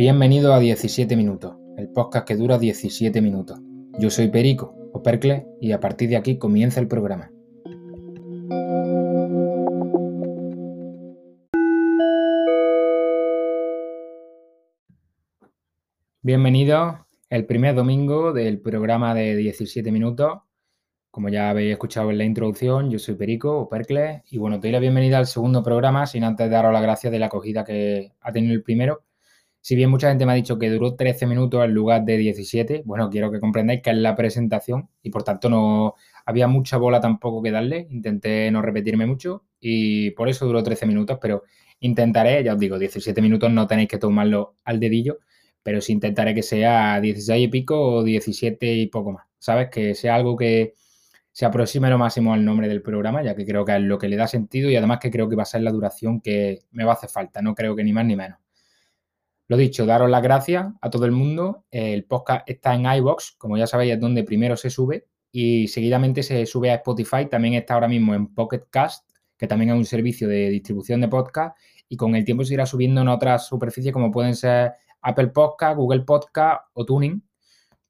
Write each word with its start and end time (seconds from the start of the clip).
Bienvenido 0.00 0.54
a 0.54 0.58
17 0.58 1.14
minutos, 1.14 1.56
el 1.76 1.90
podcast 1.90 2.26
que 2.26 2.34
dura 2.34 2.58
17 2.58 3.20
minutos. 3.20 3.60
Yo 3.98 4.08
soy 4.08 4.28
Perico, 4.28 4.74
o 4.94 5.02
Percle, 5.02 5.46
y 5.60 5.72
a 5.72 5.80
partir 5.80 6.08
de 6.08 6.16
aquí 6.16 6.38
comienza 6.38 6.80
el 6.80 6.88
programa. 6.88 7.30
Bienvenidos 16.22 16.94
el 17.28 17.44
primer 17.44 17.74
domingo 17.74 18.32
del 18.32 18.58
programa 18.58 19.14
de 19.14 19.36
17 19.36 19.92
minutos. 19.92 20.38
Como 21.10 21.28
ya 21.28 21.50
habéis 21.50 21.72
escuchado 21.72 22.10
en 22.10 22.16
la 22.16 22.24
introducción, 22.24 22.90
yo 22.90 22.98
soy 22.98 23.16
Perico 23.16 23.54
o 23.58 23.68
Percle 23.68 24.22
y 24.30 24.38
bueno, 24.38 24.58
te 24.58 24.68
doy 24.68 24.72
la 24.72 24.78
bienvenida 24.78 25.18
al 25.18 25.26
segundo 25.26 25.62
programa 25.62 26.06
sin 26.06 26.24
antes 26.24 26.50
daros 26.50 26.72
las 26.72 26.80
gracias 26.80 27.12
de 27.12 27.18
la 27.18 27.26
acogida 27.26 27.66
que 27.66 28.14
ha 28.22 28.32
tenido 28.32 28.54
el 28.54 28.62
primero. 28.62 29.02
Si 29.60 29.76
bien 29.76 29.90
mucha 29.90 30.08
gente 30.08 30.24
me 30.26 30.32
ha 30.32 30.34
dicho 30.34 30.58
que 30.58 30.70
duró 30.70 30.94
13 30.94 31.26
minutos 31.26 31.64
en 31.64 31.72
lugar 31.72 32.04
de 32.04 32.16
17, 32.16 32.82
bueno, 32.84 33.10
quiero 33.10 33.30
que 33.30 33.40
comprendáis 33.40 33.82
que 33.82 33.90
es 33.90 33.96
la 33.96 34.16
presentación 34.16 34.88
y 35.02 35.10
por 35.10 35.22
tanto 35.22 35.50
no 35.50 35.94
había 36.24 36.46
mucha 36.46 36.76
bola 36.78 37.00
tampoco 37.00 37.42
que 37.42 37.50
darle. 37.50 37.86
Intenté 37.90 38.50
no 38.50 38.62
repetirme 38.62 39.06
mucho 39.06 39.44
y 39.60 40.12
por 40.12 40.28
eso 40.28 40.46
duró 40.46 40.62
13 40.62 40.86
minutos, 40.86 41.18
pero 41.20 41.42
intentaré, 41.80 42.42
ya 42.44 42.54
os 42.54 42.58
digo, 42.58 42.78
17 42.78 43.20
minutos 43.22 43.50
no 43.50 43.66
tenéis 43.66 43.88
que 43.88 43.98
tomarlo 43.98 44.56
al 44.64 44.80
dedillo 44.80 45.18
pero 45.62 45.80
sí 45.80 45.92
intentaré 45.92 46.34
que 46.34 46.42
sea 46.42 47.00
16 47.00 47.46
y 47.46 47.48
pico 47.48 47.80
o 47.80 48.02
17 48.02 48.74
y 48.74 48.86
poco 48.86 49.12
más. 49.12 49.26
¿Sabes? 49.38 49.68
Que 49.70 49.94
sea 49.94 50.14
algo 50.16 50.36
que 50.36 50.74
se 51.32 51.46
aproxime 51.46 51.88
lo 51.90 51.98
máximo 51.98 52.34
al 52.34 52.44
nombre 52.44 52.68
del 52.68 52.82
programa, 52.82 53.22
ya 53.22 53.34
que 53.34 53.46
creo 53.46 53.64
que 53.64 53.76
es 53.76 53.82
lo 53.82 53.98
que 53.98 54.08
le 54.08 54.16
da 54.16 54.26
sentido 54.26 54.70
y 54.70 54.76
además 54.76 54.98
que 55.00 55.10
creo 55.10 55.28
que 55.28 55.36
va 55.36 55.44
a 55.44 55.46
ser 55.46 55.62
la 55.62 55.72
duración 55.72 56.20
que 56.20 56.60
me 56.72 56.84
va 56.84 56.92
a 56.92 56.94
hacer 56.94 57.10
falta. 57.10 57.40
No 57.42 57.54
creo 57.54 57.76
que 57.76 57.84
ni 57.84 57.92
más 57.92 58.04
ni 58.06 58.16
menos. 58.16 58.38
Lo 59.50 59.56
dicho, 59.56 59.84
daros 59.84 60.08
las 60.08 60.22
gracias 60.22 60.64
a 60.80 60.90
todo 60.90 61.06
el 61.06 61.10
mundo. 61.10 61.64
El 61.72 62.04
podcast 62.04 62.48
está 62.48 62.72
en 62.72 62.86
iBox, 62.86 63.32
como 63.36 63.56
ya 63.56 63.66
sabéis, 63.66 63.94
es 63.94 64.00
donde 64.00 64.22
primero 64.22 64.56
se 64.56 64.70
sube 64.70 65.08
y 65.32 65.66
seguidamente 65.66 66.22
se 66.22 66.46
sube 66.46 66.70
a 66.70 66.76
Spotify. 66.76 67.26
También 67.28 67.54
está 67.54 67.74
ahora 67.74 67.88
mismo 67.88 68.14
en 68.14 68.32
Pocket 68.32 68.62
Cast, 68.70 69.10
que 69.36 69.48
también 69.48 69.70
es 69.70 69.76
un 69.76 69.84
servicio 69.84 70.28
de 70.28 70.50
distribución 70.50 71.00
de 71.00 71.08
podcast 71.08 71.58
y 71.88 71.96
con 71.96 72.14
el 72.14 72.24
tiempo 72.24 72.44
se 72.44 72.54
irá 72.54 72.64
subiendo 72.64 73.00
en 73.00 73.08
otras 73.08 73.48
superficies 73.48 73.92
como 73.92 74.12
pueden 74.12 74.36
ser 74.36 74.74
Apple 75.02 75.30
Podcast, 75.30 75.76
Google 75.76 76.02
Podcast 76.02 76.66
o 76.74 76.84
Tuning, 76.84 77.20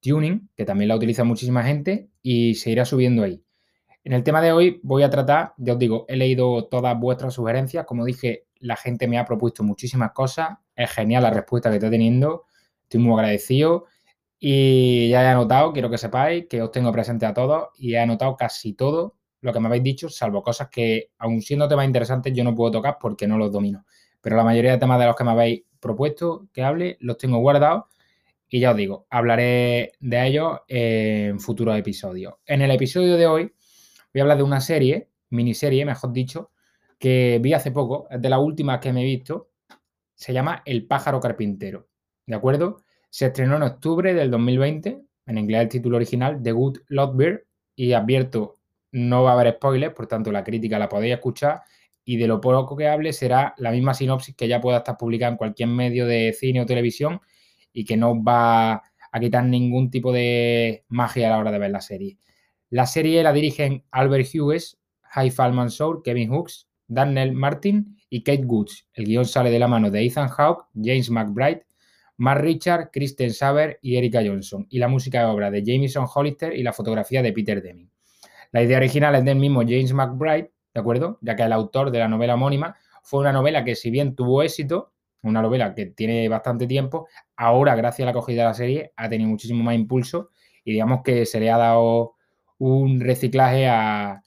Tuning, 0.01 0.49
que 0.57 0.65
también 0.65 0.89
la 0.89 0.97
utiliza 0.97 1.25
muchísima 1.25 1.63
gente 1.63 2.09
y 2.23 2.55
se 2.55 2.71
irá 2.71 2.87
subiendo 2.87 3.23
ahí. 3.23 3.45
En 4.03 4.15
el 4.15 4.25
tema 4.25 4.41
de 4.41 4.53
hoy 4.53 4.81
voy 4.83 5.03
a 5.03 5.11
tratar, 5.11 5.53
ya 5.59 5.75
os 5.75 5.79
digo, 5.79 6.07
he 6.09 6.17
leído 6.17 6.69
todas 6.69 6.99
vuestras 6.99 7.35
sugerencias, 7.35 7.85
como 7.85 8.07
dije, 8.07 8.47
la 8.61 8.77
gente 8.77 9.07
me 9.07 9.19
ha 9.19 9.27
propuesto 9.27 9.63
muchísimas 9.63 10.13
cosas, 10.13 10.57
es 10.83 10.91
genial 10.91 11.23
la 11.23 11.31
respuesta 11.31 11.71
que 11.71 11.77
estoy 11.77 11.91
teniendo, 11.91 12.47
estoy 12.83 13.01
muy 13.01 13.15
agradecido 13.15 13.87
y 14.39 15.11
ya 15.11 15.23
he 15.23 15.27
anotado, 15.27 15.73
quiero 15.73 15.91
que 15.91 15.99
sepáis 15.99 16.47
que 16.49 16.63
os 16.63 16.73
tengo 16.73 16.91
presente 16.91 17.27
a 17.27 17.35
todos 17.35 17.69
y 17.77 17.95
he 17.95 17.99
anotado 17.99 18.37
casi 18.37 18.73
todo 18.73 19.17
lo 19.43 19.53
que 19.53 19.61
me 19.61 19.69
habéis 19.69 19.83
dicho, 19.83 20.09
salvo 20.09 20.43
cosas 20.43 20.69
que, 20.71 21.11
aun 21.19 21.41
siendo 21.43 21.69
temas 21.69 21.87
interesantes, 21.87 22.33
yo 22.35 22.45
no 22.45 22.55
puedo 22.55 22.71
tocar 22.73 22.99
porque 23.01 23.27
no 23.27 23.39
los 23.39 23.53
domino. 23.53 23.85
Pero 24.21 24.37
la 24.37 24.45
mayoría 24.45 24.73
de 24.73 24.79
temas 24.79 24.99
de 25.01 25.07
los 25.07 25.17
que 25.17 25.25
me 25.25 25.31
habéis 25.31 25.63
propuesto 25.79 26.49
que 26.53 26.63
hable, 26.63 26.97
los 27.01 27.17
tengo 27.17 27.39
guardados 27.39 27.85
y 28.49 28.61
ya 28.61 28.73
os 28.73 28.77
digo, 28.77 29.07
hablaré 29.11 29.93
de 30.01 30.27
ellos 30.27 30.61
en 30.69 31.39
futuros 31.39 31.79
episodios. 31.79 32.35
En 32.47 32.63
el 32.63 32.71
episodio 32.71 33.17
de 33.17 33.27
hoy 33.27 33.53
voy 34.13 34.21
a 34.21 34.23
hablar 34.23 34.39
de 34.39 34.43
una 34.43 34.61
serie, 34.61 35.09
miniserie, 35.31 35.85
mejor 35.85 36.13
dicho, 36.13 36.51
que 36.99 37.39
vi 37.41 37.55
hace 37.55 37.71
poco, 37.71 38.09
es 38.11 38.21
de 38.21 38.29
las 38.29 38.41
últimas 38.41 38.81
que 38.81 38.93
me 38.93 39.03
he 39.03 39.05
visto, 39.05 39.50
se 40.21 40.35
llama 40.35 40.61
El 40.67 40.87
pájaro 40.87 41.19
carpintero, 41.19 41.89
¿de 42.27 42.37
acuerdo? 42.37 42.83
Se 43.09 43.27
estrenó 43.27 43.57
en 43.57 43.63
octubre 43.63 44.13
del 44.13 44.31
2020, 44.31 45.01
en 45.25 45.39
inglés 45.39 45.63
el 45.63 45.69
título 45.71 45.97
original, 45.97 46.43
The 46.43 46.53
Good 46.53 46.81
Bird, 47.15 47.47
y 47.75 47.95
advierto, 47.95 48.57
no 48.93 49.23
va 49.23 49.31
a 49.31 49.41
haber 49.41 49.55
spoilers, 49.55 49.95
por 49.95 50.07
tanto 50.07 50.31
la 50.31 50.45
crítica 50.45 50.79
la 50.79 50.91
podéis 50.91 51.15
escuchar 51.15 51.63
y 52.05 52.19
de 52.19 52.27
lo 52.27 52.39
poco 52.39 52.77
que 52.77 52.87
hable 52.87 53.15
será 53.15 53.55
la 53.57 53.71
misma 53.71 53.95
sinopsis 53.95 54.37
que 54.37 54.47
ya 54.47 54.61
pueda 54.61 54.79
estar 54.79 54.99
publicada 54.99 55.33
en 55.33 55.39
cualquier 55.39 55.71
medio 55.71 56.05
de 56.07 56.37
cine 56.39 56.61
o 56.61 56.67
televisión 56.67 57.23
y 57.73 57.87
que 57.87 57.97
no 57.97 58.23
va 58.23 58.73
a 58.75 59.21
quitar 59.21 59.47
ningún 59.47 59.91
tipo 59.91 60.13
de 60.13 60.85
magia 60.89 61.29
a 61.29 61.31
la 61.31 61.39
hora 61.39 61.51
de 61.51 61.59
ver 61.59 61.71
la 61.71 61.81
serie. 61.81 62.19
La 62.69 62.85
serie 62.85 63.23
la 63.23 63.33
dirigen 63.33 63.85
Albert 63.91 64.29
Hughes, 64.35 64.79
Haifal 65.03 65.55
Mansour, 65.55 66.03
Kevin 66.03 66.31
Hooks, 66.31 66.69
Daniel 66.89 67.33
Martin 67.33 67.97
y 68.11 68.23
Kate 68.23 68.45
Goods. 68.45 68.87
El 68.93 69.07
guion 69.07 69.25
sale 69.25 69.51
de 69.51 69.59
la 69.59 69.69
mano 69.69 69.91
de 69.91 70.05
Ethan 70.05 70.29
Hawke, 70.29 70.67
James 70.75 71.09
McBride, 71.09 71.65
Mark 72.19 72.43
Richard, 72.43 72.91
Kristen 72.91 73.33
Saber 73.33 73.79
y 73.81 73.97
Erika 73.97 74.21
Johnson. 74.23 74.67
Y 74.69 74.79
la 74.79 74.89
música 74.89 75.23
es 75.23 75.27
obra 75.27 75.51
de 75.51 75.65
Jameson 75.65 76.07
Hollister 76.15 76.55
y 76.55 76.63
la 76.63 76.75
fotografía 76.75 77.23
de 77.23 77.33
Peter 77.33 77.63
Deming. 77.63 77.91
La 78.53 78.63
idea 78.63 78.77
original 78.77 79.15
es 79.15 79.25
del 79.25 79.37
mismo 79.37 79.63
James 79.63 79.95
McBride 79.95 80.51
¿de 80.75 80.81
acuerdo? 80.81 81.19
Ya 81.21 81.37
que 81.37 81.43
el 81.43 81.53
autor 81.53 81.91
de 81.91 81.99
la 81.99 82.09
novela 82.09 82.35
homónima 82.35 82.77
fue 83.03 83.21
una 83.21 83.33
novela 83.33 83.65
que 83.65 83.75
si 83.75 83.91
bien 83.91 84.15
tuvo 84.15 84.43
éxito, 84.43 84.93
una 85.23 85.43
novela 85.43 85.75
que 85.75 85.87
tiene 85.87 86.29
bastante 86.29 86.67
tiempo, 86.67 87.09
ahora 87.37 87.75
gracias 87.75 88.05
a 88.05 88.07
la 88.07 88.11
acogida 88.13 88.43
de 88.43 88.49
la 88.49 88.55
serie 88.55 88.93
ha 88.97 89.09
tenido 89.09 89.29
muchísimo 89.29 89.63
más 89.63 89.75
impulso 89.75 90.31
y 90.65 90.73
digamos 90.73 91.03
que 91.03 91.27
se 91.27 91.41
le 91.41 91.51
ha 91.51 91.59
dado 91.59 92.15
un 92.59 93.01
reciclaje 93.01 93.69
a 93.69 94.23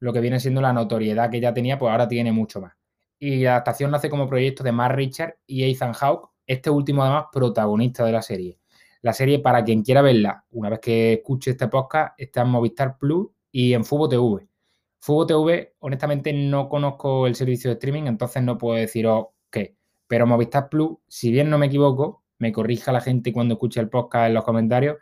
lo 0.00 0.12
que 0.12 0.20
viene 0.20 0.40
siendo 0.40 0.60
la 0.60 0.72
notoriedad 0.72 1.30
que 1.30 1.40
ya 1.40 1.54
tenía, 1.54 1.78
pues 1.78 1.90
ahora 1.90 2.08
tiene 2.08 2.32
mucho 2.32 2.60
más. 2.60 2.72
Y 3.24 3.36
la 3.36 3.52
adaptación 3.52 3.92
nace 3.92 4.10
como 4.10 4.26
proyecto 4.26 4.64
de 4.64 4.72
Mark 4.72 4.96
Richard 4.96 5.36
y 5.46 5.62
Ethan 5.62 5.92
Hawke, 5.92 6.30
este 6.44 6.70
último 6.70 7.04
además 7.04 7.26
protagonista 7.32 8.04
de 8.04 8.10
la 8.10 8.20
serie. 8.20 8.58
La 9.00 9.12
serie, 9.12 9.38
para 9.38 9.62
quien 9.62 9.84
quiera 9.84 10.02
verla, 10.02 10.44
una 10.50 10.70
vez 10.70 10.80
que 10.80 11.12
escuche 11.12 11.52
este 11.52 11.68
podcast, 11.68 12.14
está 12.18 12.42
en 12.42 12.48
Movistar 12.48 12.98
Plus 12.98 13.28
y 13.52 13.74
en 13.74 13.84
Fubo 13.84 14.08
TV. 14.08 14.48
Fubo 14.98 15.24
TV, 15.24 15.76
honestamente, 15.78 16.32
no 16.32 16.68
conozco 16.68 17.28
el 17.28 17.36
servicio 17.36 17.70
de 17.70 17.74
streaming, 17.74 18.08
entonces 18.08 18.42
no 18.42 18.58
puedo 18.58 18.76
deciros 18.76 19.26
qué. 19.52 19.76
Pero 20.08 20.26
Movistar 20.26 20.68
Plus, 20.68 20.98
si 21.06 21.30
bien 21.30 21.48
no 21.48 21.58
me 21.58 21.66
equivoco, 21.66 22.24
me 22.40 22.50
corrija 22.50 22.90
la 22.90 23.00
gente 23.00 23.32
cuando 23.32 23.54
escuche 23.54 23.78
el 23.78 23.88
podcast 23.88 24.26
en 24.26 24.34
los 24.34 24.42
comentarios, 24.42 24.96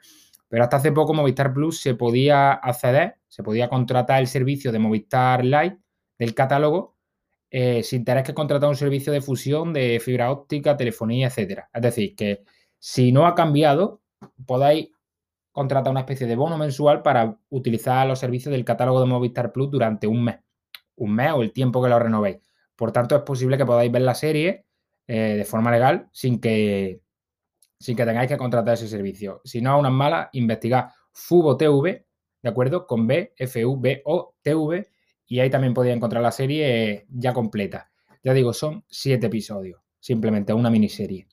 pero 0.47 0.65
hasta 0.65 0.77
hace 0.77 0.93
poco 0.93 1.15
Movistar 1.15 1.55
Plus 1.55 1.81
se 1.81 1.95
podía 1.95 2.53
acceder, 2.53 3.17
se 3.29 3.43
podía 3.43 3.71
contratar 3.71 4.21
el 4.21 4.27
servicio 4.27 4.73
de 4.73 4.79
Movistar 4.79 5.43
Lite 5.43 5.79
del 6.19 6.35
catálogo 6.35 7.00
eh, 7.51 7.83
sin 7.83 8.05
tener 8.05 8.23
que 8.23 8.35
contratar 8.35 8.69
un 8.69 8.77
servicio 8.77 9.13
de 9.13 9.21
fusión 9.21 9.73
de 9.73 10.01
fibra 10.01 10.31
óptica, 10.31 10.77
telefonía, 10.77 11.27
etcétera. 11.27 11.69
Es 11.73 11.83
decir, 11.83 12.15
que 12.15 12.45
si 12.79 13.13
no 13.13 13.27
ha 13.27 13.35
cambiado, 13.35 14.03
podáis 14.47 14.91
contrata 15.53 15.91
una 15.91 16.01
especie 16.01 16.27
de 16.27 16.37
bono 16.37 16.57
mensual 16.57 17.03
para 17.03 17.37
utilizar 17.49 18.07
los 18.07 18.21
servicios 18.21 18.53
del 18.53 18.65
catálogo 18.65 19.01
de 19.01 19.07
Movistar 19.07 19.53
Plus 19.53 19.71
durante 19.71 20.07
un 20.07 20.25
mes. 20.25 20.37
Un 20.97 21.15
mes 21.15 21.33
o 21.33 21.43
el 21.43 21.53
tiempo 21.53 21.83
que 21.83 21.89
lo 21.89 21.99
renovéis. 21.99 22.39
Por 22.77 22.93
tanto, 22.93 23.17
es 23.17 23.23
posible 23.23 23.59
que 23.59 23.67
podáis 23.67 23.91
ver 23.91 24.03
la 24.03 24.15
serie 24.15 24.65
eh, 25.07 25.35
de 25.37 25.45
forma 25.45 25.71
legal 25.71 26.09
sin 26.13 26.41
que, 26.41 27.03
sin 27.79 27.97
que 27.97 28.07
tengáis 28.07 28.29
que 28.29 28.37
contratar 28.37 28.75
ese 28.75 28.89
servicio. 28.89 29.41
Si 29.45 29.61
no, 29.61 29.73
a 29.73 29.77
unas 29.77 29.93
malas, 29.93 30.29
investigad 30.33 30.91
Fubo 31.13 31.57
TV, 31.57 32.07
¿de 32.43 32.49
acuerdo? 32.49 32.87
Con 32.87 33.07
B, 33.07 33.35
F-U-B-O, 33.37 34.37
T-V, 34.41 34.89
y 35.31 35.39
ahí 35.39 35.49
también 35.49 35.75
podéis 35.75 35.95
encontrar 35.95 36.25
la 36.25 36.33
serie 36.33 37.07
ya 37.09 37.33
completa. 37.33 37.89
Ya 38.25 38.35
digo, 38.35 38.53
son 38.53 38.85
siete 38.89 39.29
episodios, 39.29 39.81
simplemente 40.01 40.53
una 40.53 40.71
miniserie. 40.71 41.29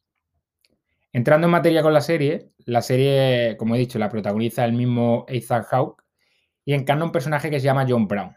Entrando 1.11 1.47
en 1.47 1.51
materia 1.51 1.81
con 1.81 1.93
la 1.93 2.01
serie, 2.01 2.51
la 2.65 2.83
serie, 2.83 3.57
como 3.57 3.73
he 3.73 3.79
dicho, 3.79 3.97
la 3.97 4.07
protagoniza 4.07 4.63
el 4.65 4.73
mismo 4.73 5.25
Ethan 5.27 5.63
Hawke 5.63 6.03
y 6.63 6.73
encarna 6.73 7.05
un 7.05 7.11
personaje 7.11 7.49
que 7.49 7.59
se 7.59 7.65
llama 7.65 7.87
John 7.89 8.07
Brown. 8.07 8.35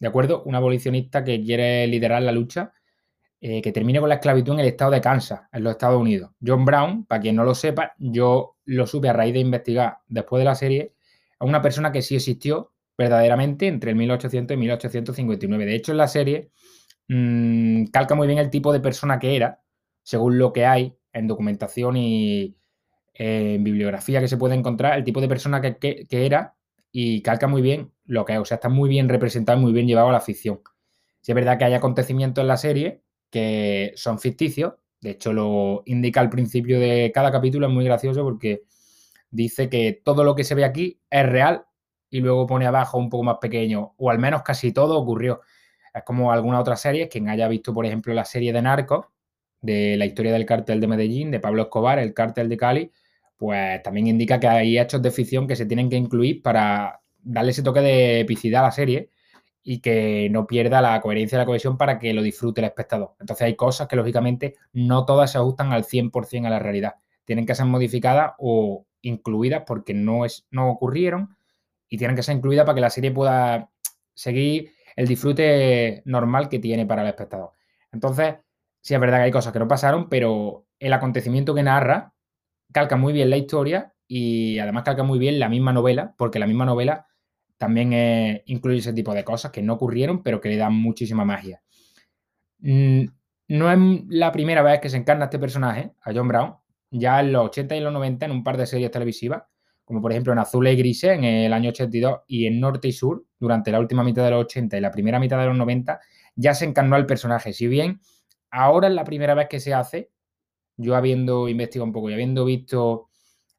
¿De 0.00 0.08
acuerdo? 0.08 0.42
Un 0.44 0.54
abolicionista 0.54 1.22
que 1.22 1.42
quiere 1.42 1.86
liderar 1.86 2.22
la 2.22 2.32
lucha 2.32 2.72
eh, 3.42 3.60
que 3.60 3.72
termine 3.72 4.00
con 4.00 4.08
la 4.08 4.14
esclavitud 4.14 4.54
en 4.54 4.60
el 4.60 4.68
estado 4.68 4.92
de 4.92 5.02
Kansas, 5.02 5.42
en 5.52 5.64
los 5.64 5.72
Estados 5.72 6.00
Unidos. 6.00 6.30
John 6.44 6.64
Brown, 6.64 7.04
para 7.04 7.20
quien 7.20 7.36
no 7.36 7.44
lo 7.44 7.54
sepa, 7.54 7.92
yo 7.98 8.56
lo 8.64 8.86
supe 8.86 9.10
a 9.10 9.12
raíz 9.12 9.34
de 9.34 9.40
investigar 9.40 9.98
después 10.08 10.40
de 10.40 10.46
la 10.46 10.54
serie, 10.54 10.94
a 11.38 11.44
una 11.44 11.60
persona 11.60 11.92
que 11.92 12.00
sí 12.00 12.16
existió 12.16 12.72
verdaderamente 12.96 13.66
entre 13.66 13.90
el 13.90 13.96
1800 13.96 14.54
y 14.54 14.58
1859. 14.58 15.66
De 15.66 15.74
hecho, 15.74 15.92
en 15.92 15.98
la 15.98 16.08
serie 16.08 16.50
mmm, 17.08 17.84
calca 17.86 18.14
muy 18.14 18.26
bien 18.26 18.38
el 18.38 18.50
tipo 18.50 18.72
de 18.72 18.80
persona 18.80 19.18
que 19.18 19.36
era, 19.36 19.62
según 20.02 20.38
lo 20.38 20.52
que 20.52 20.66
hay 20.66 20.96
en 21.12 21.26
documentación 21.26 21.96
y 21.96 22.56
en 23.14 23.62
bibliografía 23.62 24.20
que 24.20 24.28
se 24.28 24.36
puede 24.36 24.54
encontrar, 24.54 24.98
el 24.98 25.04
tipo 25.04 25.20
de 25.20 25.28
persona 25.28 25.60
que, 25.60 26.06
era 26.10 26.56
y 26.90 27.22
calca 27.22 27.46
muy 27.46 27.62
bien 27.62 27.92
lo 28.04 28.24
que 28.24 28.34
es. 28.34 28.38
O 28.40 28.44
sea, 28.44 28.56
está 28.56 28.68
muy 28.68 28.88
bien 28.88 29.08
representado, 29.08 29.58
muy 29.58 29.72
bien 29.72 29.86
llevado 29.86 30.08
a 30.08 30.12
la 30.12 30.20
ficción. 30.20 30.60
Si 31.20 31.32
es 31.32 31.36
verdad 31.36 31.58
que 31.58 31.64
hay 31.64 31.74
acontecimientos 31.74 32.42
en 32.42 32.48
la 32.48 32.56
serie 32.56 33.02
que 33.30 33.92
son 33.96 34.18
ficticios, 34.18 34.74
de 35.00 35.10
hecho 35.10 35.32
lo 35.32 35.82
indica 35.86 36.20
al 36.20 36.30
principio 36.30 36.80
de 36.80 37.10
cada 37.14 37.30
capítulo, 37.30 37.66
es 37.66 37.72
muy 37.72 37.84
gracioso 37.84 38.22
porque 38.22 38.62
dice 39.30 39.68
que 39.68 40.00
todo 40.04 40.24
lo 40.24 40.34
que 40.34 40.44
se 40.44 40.54
ve 40.54 40.64
aquí 40.64 41.00
es 41.10 41.26
real 41.26 41.66
y 42.14 42.20
luego 42.20 42.46
pone 42.46 42.64
abajo 42.64 42.96
un 42.96 43.10
poco 43.10 43.24
más 43.24 43.38
pequeño, 43.40 43.92
o 43.96 44.08
al 44.08 44.20
menos 44.20 44.42
casi 44.42 44.70
todo 44.70 44.96
ocurrió. 44.96 45.40
Es 45.92 46.04
como 46.04 46.30
alguna 46.30 46.60
otra 46.60 46.76
serie, 46.76 47.08
quien 47.08 47.28
haya 47.28 47.48
visto, 47.48 47.74
por 47.74 47.86
ejemplo, 47.86 48.14
la 48.14 48.24
serie 48.24 48.52
de 48.52 48.62
Narcos, 48.62 49.06
de 49.60 49.96
la 49.96 50.06
historia 50.06 50.32
del 50.32 50.46
cártel 50.46 50.80
de 50.80 50.86
Medellín, 50.86 51.32
de 51.32 51.40
Pablo 51.40 51.62
Escobar, 51.62 51.98
el 51.98 52.14
cártel 52.14 52.48
de 52.48 52.56
Cali, 52.56 52.92
pues 53.36 53.82
también 53.82 54.06
indica 54.06 54.38
que 54.38 54.46
hay 54.46 54.78
hechos 54.78 55.02
de 55.02 55.10
ficción 55.10 55.48
que 55.48 55.56
se 55.56 55.66
tienen 55.66 55.90
que 55.90 55.96
incluir 55.96 56.40
para 56.40 57.00
darle 57.20 57.50
ese 57.50 57.64
toque 57.64 57.80
de 57.80 58.20
epicidad 58.20 58.62
a 58.62 58.66
la 58.66 58.70
serie 58.70 59.10
y 59.64 59.80
que 59.80 60.28
no 60.30 60.46
pierda 60.46 60.80
la 60.80 61.00
coherencia 61.00 61.34
y 61.34 61.40
la 61.40 61.46
cohesión 61.46 61.76
para 61.76 61.98
que 61.98 62.14
lo 62.14 62.22
disfrute 62.22 62.60
el 62.60 62.66
espectador. 62.66 63.16
Entonces 63.18 63.44
hay 63.44 63.56
cosas 63.56 63.88
que 63.88 63.96
lógicamente 63.96 64.54
no 64.72 65.04
todas 65.04 65.32
se 65.32 65.38
ajustan 65.38 65.72
al 65.72 65.82
100% 65.82 66.46
a 66.46 66.50
la 66.50 66.60
realidad. 66.60 66.94
Tienen 67.24 67.44
que 67.44 67.56
ser 67.56 67.66
modificadas 67.66 68.34
o 68.38 68.86
incluidas 69.02 69.64
porque 69.66 69.94
no, 69.94 70.24
es, 70.24 70.46
no 70.52 70.70
ocurrieron 70.70 71.36
y 71.94 71.96
tienen 71.96 72.16
que 72.16 72.24
ser 72.24 72.36
incluidas 72.36 72.66
para 72.66 72.74
que 72.74 72.80
la 72.80 72.90
serie 72.90 73.12
pueda 73.12 73.70
seguir 74.14 74.72
el 74.96 75.06
disfrute 75.06 76.02
normal 76.04 76.48
que 76.48 76.58
tiene 76.58 76.86
para 76.86 77.02
el 77.02 77.08
espectador. 77.08 77.52
Entonces, 77.92 78.34
sí 78.80 78.94
es 78.94 79.00
verdad 79.00 79.18
que 79.18 79.24
hay 79.24 79.30
cosas 79.30 79.52
que 79.52 79.60
no 79.60 79.68
pasaron, 79.68 80.08
pero 80.08 80.66
el 80.80 80.92
acontecimiento 80.92 81.54
que 81.54 81.62
narra 81.62 82.14
calca 82.72 82.96
muy 82.96 83.12
bien 83.12 83.30
la 83.30 83.36
historia 83.36 83.94
y 84.08 84.58
además 84.58 84.82
calca 84.82 85.04
muy 85.04 85.20
bien 85.20 85.38
la 85.38 85.48
misma 85.48 85.72
novela, 85.72 86.16
porque 86.18 86.40
la 86.40 86.48
misma 86.48 86.64
novela 86.64 87.06
también 87.58 88.42
incluye 88.46 88.78
ese 88.78 88.92
tipo 88.92 89.14
de 89.14 89.22
cosas 89.22 89.52
que 89.52 89.62
no 89.62 89.74
ocurrieron, 89.74 90.24
pero 90.24 90.40
que 90.40 90.48
le 90.48 90.56
dan 90.56 90.74
muchísima 90.74 91.24
magia. 91.24 91.62
Mm, 92.58 93.04
no 93.50 93.70
es 93.70 93.78
la 94.08 94.32
primera 94.32 94.62
vez 94.62 94.80
que 94.80 94.88
se 94.88 94.96
encarna 94.96 95.26
este 95.26 95.38
personaje, 95.38 95.92
a 96.02 96.12
John 96.12 96.26
Brown, 96.26 96.56
ya 96.90 97.20
en 97.20 97.30
los 97.30 97.46
80 97.46 97.76
y 97.76 97.80
los 97.80 97.92
90 97.92 98.26
en 98.26 98.32
un 98.32 98.42
par 98.42 98.56
de 98.56 98.66
series 98.66 98.90
televisivas, 98.90 99.44
como 99.84 100.00
por 100.00 100.12
ejemplo 100.12 100.32
en 100.32 100.38
Azul 100.38 100.66
y 100.68 100.76
Grises 100.76 101.10
en 101.12 101.24
el 101.24 101.52
año 101.52 101.70
82 101.70 102.20
y 102.26 102.46
en 102.46 102.60
Norte 102.60 102.88
y 102.88 102.92
Sur 102.92 103.24
durante 103.38 103.70
la 103.70 103.80
última 103.80 104.02
mitad 104.02 104.24
de 104.24 104.30
los 104.30 104.44
80 104.44 104.76
y 104.76 104.80
la 104.80 104.90
primera 104.90 105.18
mitad 105.18 105.38
de 105.38 105.46
los 105.46 105.56
90, 105.56 106.00
ya 106.36 106.54
se 106.54 106.64
encarnó 106.64 106.96
al 106.96 107.06
personaje. 107.06 107.52
Si 107.52 107.66
bien 107.66 108.00
ahora 108.50 108.88
es 108.88 108.94
la 108.94 109.04
primera 109.04 109.34
vez 109.34 109.48
que 109.48 109.60
se 109.60 109.74
hace, 109.74 110.10
yo 110.76 110.96
habiendo 110.96 111.48
investigado 111.48 111.86
un 111.86 111.92
poco 111.92 112.10
y 112.10 112.14
habiendo 112.14 112.44
visto 112.44 113.10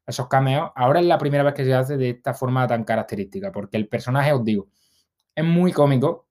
esos 0.06 0.28
cameos, 0.28 0.70
ahora 0.74 1.00
es 1.00 1.06
la 1.06 1.18
primera 1.18 1.42
vez 1.42 1.54
que 1.54 1.64
se 1.64 1.74
hace 1.74 1.96
de 1.96 2.10
esta 2.10 2.34
forma 2.34 2.66
tan 2.66 2.84
característica, 2.84 3.50
porque 3.50 3.76
el 3.76 3.88
personaje, 3.88 4.32
os 4.32 4.44
digo, 4.44 4.68
es 5.34 5.44
muy 5.44 5.72
cómico, 5.72 6.28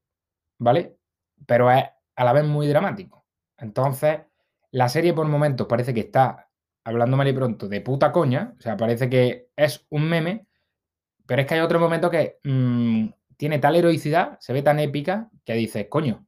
¿vale? 0.57 0.97
Pero 1.45 1.71
es 1.71 1.83
a 2.15 2.23
la 2.23 2.33
vez 2.33 2.45
muy 2.45 2.67
dramático. 2.67 3.25
Entonces, 3.57 4.19
la 4.71 4.89
serie 4.89 5.13
por 5.13 5.27
momentos 5.27 5.67
parece 5.67 5.93
que 5.93 6.01
está, 6.01 6.44
hablando 6.85 7.17
mal 7.17 7.27
y 7.27 7.33
pronto, 7.33 7.67
de 7.67 7.81
puta 7.81 8.11
coña, 8.11 8.53
o 8.57 8.61
sea, 8.61 8.77
parece 8.77 9.09
que 9.09 9.49
es 9.55 9.85
un 9.89 10.07
meme, 10.07 10.47
pero 11.25 11.41
es 11.41 11.47
que 11.47 11.55
hay 11.55 11.59
otro 11.59 11.79
momento 11.79 12.09
que 12.09 12.39
mm, 12.43 13.07
tiene 13.37 13.59
tal 13.59 13.75
heroicidad, 13.75 14.37
se 14.39 14.53
ve 14.53 14.61
tan 14.61 14.79
épica, 14.79 15.29
que 15.43 15.53
dices, 15.53 15.87
coño, 15.89 16.25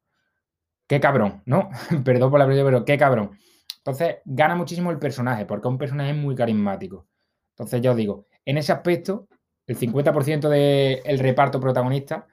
qué 0.88 1.00
cabrón, 1.00 1.44
¿no? 1.46 1.70
Perdón 2.04 2.32
por 2.32 2.40
la 2.40 2.46
pregunta, 2.46 2.66
pero 2.66 2.86
qué 2.86 2.98
cabrón. 2.98 3.38
Entonces, 3.78 4.18
gana 4.26 4.56
muchísimo 4.56 4.92
el 4.92 5.00
personaje, 5.00 5.46
porque 5.46 5.68
es 5.68 5.72
un 5.72 5.78
personaje 5.78 6.14
muy 6.14 6.36
carismático. 6.36 7.08
Entonces, 7.52 7.82
ya 7.82 7.92
os 7.92 7.98
digo, 7.98 8.26
en 8.44 8.58
ese 8.58 8.72
aspecto, 8.72 9.28
el 9.68 9.78
50% 9.78 10.50
del 10.50 11.20
reparto 11.20 11.60
protagonista, 11.60 12.28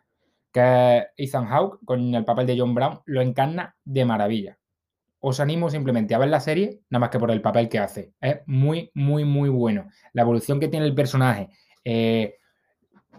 que 0.51 0.99
es 1.17 1.29
Ethan 1.29 1.47
Hawke, 1.47 1.79
con 1.85 2.15
el 2.15 2.25
papel 2.25 2.47
de 2.47 2.59
John 2.59 2.75
Brown, 2.75 3.01
lo 3.05 3.21
encarna 3.21 3.77
de 3.85 4.05
maravilla. 4.05 4.59
Os 5.27 5.41
animo 5.41 5.71
simplemente 5.71 6.15
a 6.15 6.19
ver 6.19 6.29
la 6.29 6.39
serie, 6.39 6.83
nada 6.91 7.01
más 7.01 7.09
que 7.09 7.19
por 7.19 7.31
el 7.31 7.41
papel 7.41 7.71
que 7.71 7.79
hace. 7.79 8.13
Es 8.21 8.41
muy, 8.45 8.91
muy, 8.93 9.25
muy 9.25 9.49
bueno. 9.49 9.89
La 10.13 10.21
evolución 10.21 10.61
que 10.61 10.69
tiene 10.69 10.85
el 10.85 10.95
personaje 10.95 11.49
eh, 11.83 12.35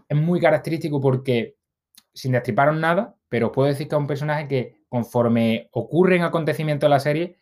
es 0.08 0.16
muy 0.16 0.40
característico 0.40 1.02
porque, 1.02 1.56
sin 2.14 2.34
destriparos 2.34 2.78
nada, 2.78 3.16
pero 3.28 3.52
puedo 3.52 3.70
decir 3.70 3.88
que 3.88 3.96
es 3.96 4.00
un 4.00 4.06
personaje 4.06 4.48
que, 4.48 4.82
conforme 4.88 5.68
ocurren 5.72 6.22
acontecimientos 6.22 6.88
de 6.88 6.92
la 6.92 7.00
serie, 7.00 7.38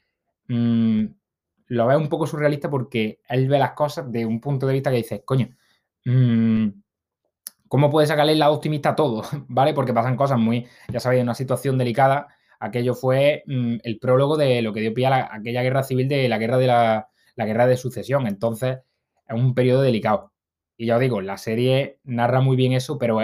mmm, 0.47 1.07
lo 1.67 1.87
veo 1.87 1.99
un 1.99 2.07
poco 2.07 2.25
surrealista 2.25 2.69
porque 2.69 3.19
él 3.27 3.49
ve 3.49 3.59
las 3.59 3.73
cosas 3.73 4.09
de 4.09 4.25
un 4.25 4.39
punto 4.39 4.65
de 4.65 4.73
vista 4.75 4.91
que 4.91 4.97
dice, 4.97 5.25
coño, 5.25 5.49
mmm, 6.05 6.67
¿cómo 7.67 7.89
puede 7.89 8.07
sacarle 8.07 8.35
lado 8.35 8.53
optimista 8.53 8.91
a 8.91 8.95
todo? 8.95 9.23
¿Vale? 9.49 9.73
Porque 9.73 9.93
pasan 9.93 10.15
cosas 10.15 10.39
muy, 10.39 10.65
ya 10.87 11.01
sabéis, 11.01 11.21
una 11.21 11.35
situación 11.35 11.77
delicada. 11.77 12.29
Aquello 12.63 12.95
fue 12.95 13.43
mmm, 13.45 13.75
el 13.83 13.99
prólogo 13.99 14.37
de 14.37 14.61
lo 14.61 14.71
que 14.71 14.79
dio 14.79 14.93
pie 14.93 15.07
a 15.07 15.35
aquella 15.35 15.61
guerra 15.63 15.83
civil 15.83 16.07
de 16.07 16.29
la 16.29 16.37
guerra 16.37 16.57
de 16.57 16.67
la, 16.67 17.09
guerra 17.35 17.67
de 17.67 17.75
sucesión. 17.75 18.25
Entonces, 18.25 18.77
es 19.27 19.35
un 19.35 19.53
periodo 19.53 19.81
delicado. 19.81 20.31
Y 20.77 20.85
ya 20.85 20.95
os 20.95 21.01
digo, 21.01 21.19
la 21.21 21.37
serie 21.37 21.99
narra 22.05 22.39
muy 22.39 22.55
bien 22.55 22.71
eso, 22.71 22.97
pero 22.97 23.19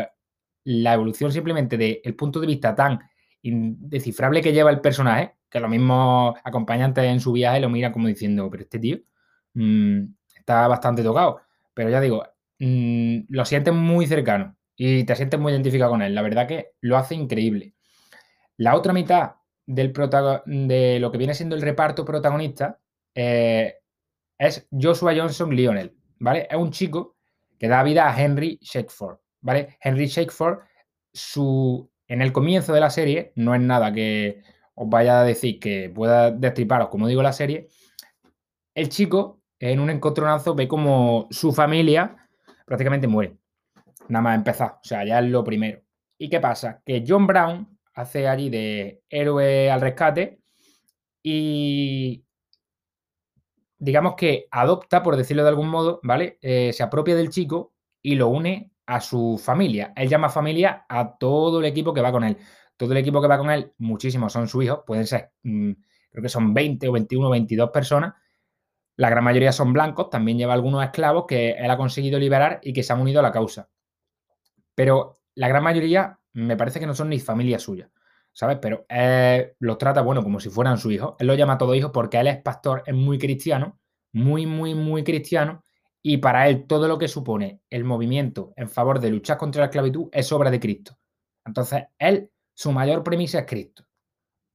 la 0.66 0.94
evolución 0.94 1.32
simplemente 1.32 1.78
del 1.78 2.16
punto 2.16 2.42
de 2.42 2.48
vista 2.48 2.76
tan 2.76 3.00
indescifrable 3.42 4.42
que 4.42 4.52
lleva 4.52 4.72
el 4.72 4.82
personaje, 4.82 5.36
que 5.50 5.62
los 5.62 5.70
mismos 5.70 6.36
acompañantes 6.44 7.06
en 7.06 7.22
su 7.22 7.32
viaje 7.32 7.62
lo 7.62 7.70
miran 7.70 7.94
como 7.94 8.10
diciendo, 8.10 8.50
pero 8.52 8.64
este 8.64 8.80
tío 8.80 8.98
mmm, 9.54 10.02
está 10.36 10.68
bastante 10.68 11.02
tocado. 11.02 11.40
Pero 11.74 11.90
ya 11.90 12.02
digo, 12.02 12.26
mmm, 12.60 13.20
lo 13.30 13.46
sientes 13.46 13.74
muy 13.74 14.06
cercano 14.06 14.58
y 14.76 15.06
te 15.06 15.16
sientes 15.16 15.40
muy 15.40 15.54
identificado 15.54 15.92
con 15.92 16.02
él. 16.02 16.14
La 16.14 16.24
verdad 16.24 16.46
que 16.46 16.74
lo 16.82 16.98
hace 16.98 17.16
increíble. 17.16 17.74
La 18.60 18.76
otra 18.76 18.92
mitad 18.92 19.36
de 19.66 20.98
lo 21.00 21.12
que 21.12 21.18
viene 21.18 21.34
siendo 21.34 21.56
el 21.56 21.62
reparto 21.62 22.04
protagonista 22.04 22.78
eh, 23.16 23.76
es 24.38 24.68
Joshua 24.70 25.14
Johnson 25.16 25.56
Lionel, 25.56 25.96
¿vale? 26.20 26.46
Es 26.52 26.58
un 26.58 26.70
chico 26.70 27.16
que 27.58 27.70
da 27.70 27.82
vida 27.84 28.10
a 28.10 28.22
Henry 28.22 28.60
Shakeford, 28.62 29.20
¿vale? 29.40 29.78
Henry 29.80 30.08
Shakeford, 30.08 30.60
su, 31.14 31.90
en 32.06 32.22
el 32.22 32.34
comienzo 32.34 32.74
de 32.74 32.82
la 32.82 32.90
serie, 32.90 33.32
no 33.36 33.56
es 33.56 33.62
nada 33.62 33.94
que 33.94 34.42
os 34.76 34.90
vaya 34.90 35.22
a 35.22 35.24
decir 35.24 35.58
que 35.58 35.90
pueda 35.90 36.30
destriparos, 36.30 36.90
como 36.90 37.08
digo, 37.08 37.24
la 37.24 37.32
serie, 37.32 37.70
el 38.76 38.90
chico 38.90 39.42
en 39.58 39.80
un 39.80 39.90
encontronazo 39.90 40.54
ve 40.54 40.68
como 40.68 41.30
su 41.32 41.54
familia 41.54 42.28
prácticamente 42.66 43.08
muere. 43.08 43.38
Nada 44.10 44.24
más 44.24 44.36
empezar. 44.36 44.80
O 44.84 44.84
sea, 44.84 45.06
ya 45.06 45.20
es 45.20 45.30
lo 45.30 45.46
primero. 45.46 45.82
¿Y 46.18 46.30
qué 46.30 46.42
pasa? 46.42 46.82
Que 46.86 47.06
John 47.08 47.26
Brown 47.26 47.79
hace 48.02 48.28
allí 48.28 48.50
de 48.50 49.02
héroe 49.10 49.70
al 49.72 49.82
rescate 49.82 50.40
y 51.24 52.26
digamos 53.78 54.16
que 54.16 54.48
adopta, 54.52 55.04
por 55.04 55.16
decirlo 55.16 55.44
de 55.44 55.50
algún 55.50 55.70
modo, 55.70 56.00
¿vale? 56.04 56.38
Eh, 56.42 56.72
se 56.74 56.84
apropia 56.84 57.16
del 57.16 57.30
chico 57.30 57.74
y 58.02 58.16
lo 58.16 58.28
une 58.28 58.72
a 58.86 59.02
su 59.02 59.40
familia. 59.44 59.94
Él 59.96 60.10
llama 60.10 60.30
familia 60.30 60.86
a 60.90 61.18
todo 61.18 61.60
el 61.60 61.66
equipo 61.66 61.94
que 61.94 62.02
va 62.02 62.12
con 62.12 62.24
él 62.24 62.38
todo 62.80 62.94
el 62.94 63.00
equipo 63.00 63.22
que 63.22 63.28
va 63.28 63.38
con 63.38 63.52
él, 63.52 63.74
muchísimos 63.78 64.32
son 64.32 64.48
sus 64.48 64.64
hijos, 64.64 64.84
pueden 64.88 65.06
ser, 65.06 65.34
mm, 65.44 65.72
creo 66.12 66.24
que 66.24 66.30
son 66.30 66.54
20 66.54 66.88
o 66.88 66.94
21 66.94 67.28
o 67.28 67.30
22 67.30 67.72
personas. 67.72 68.14
La 68.96 69.10
gran 69.10 69.22
mayoría 69.26 69.52
son 69.52 69.74
blancos, 69.74 70.10
también 70.10 70.38
lleva 70.38 70.54
algunos 70.54 70.82
esclavos 70.82 71.26
que 71.28 71.52
él 71.52 71.70
ha 71.70 71.76
conseguido 71.76 72.18
liberar 72.18 72.62
y 72.64 72.72
que 72.72 72.82
se 72.82 72.94
han 72.94 73.02
unido 73.02 73.20
a 73.20 73.24
la 73.24 73.34
causa. 73.34 73.70
Pero 74.76 75.20
la 75.36 75.50
gran 75.50 75.62
mayoría 75.62 76.20
me 76.40 76.58
parece 76.58 76.80
que 76.80 76.88
no 76.88 76.96
son 76.96 77.10
ni 77.10 77.20
familia 77.20 77.60
suya, 77.60 77.90
¿sabes? 78.34 78.58
Pero 78.62 78.86
él 78.90 79.54
los 79.60 79.78
trata, 79.78 80.02
bueno, 80.02 80.24
como 80.24 80.40
si 80.40 80.50
fueran 80.50 80.78
su 80.78 80.92
hijo. 80.92 81.16
Él 81.20 81.28
lo 81.28 81.36
llama 81.36 81.54
a 81.54 81.58
todos 81.58 81.76
hijos 81.76 81.92
porque 81.94 82.20
él 82.20 82.28
es 82.28 82.42
pastor, 82.42 82.84
es 82.86 82.96
muy 82.96 83.18
cristiano, 83.18 83.80
muy, 84.12 84.46
muy, 84.46 84.76
muy 84.76 85.04
cristiano. 85.04 85.64
Y 86.02 86.18
para 86.18 86.48
él 86.48 86.66
todo 86.66 86.88
lo 86.88 86.98
que 86.98 87.08
supone 87.08 87.62
el 87.70 87.84
movimiento 87.84 88.54
en 88.56 88.70
favor 88.70 89.00
de 89.00 89.10
luchar 89.10 89.38
contra 89.38 89.62
la 89.62 89.66
esclavitud 89.66 90.10
es 90.12 90.32
obra 90.32 90.50
de 90.50 90.60
Cristo. 90.60 90.98
Entonces, 91.46 91.84
él 91.98 92.32
su 92.54 92.72
mayor 92.72 93.04
premisa 93.04 93.40
es 93.40 93.46
Cristo. 93.46 93.86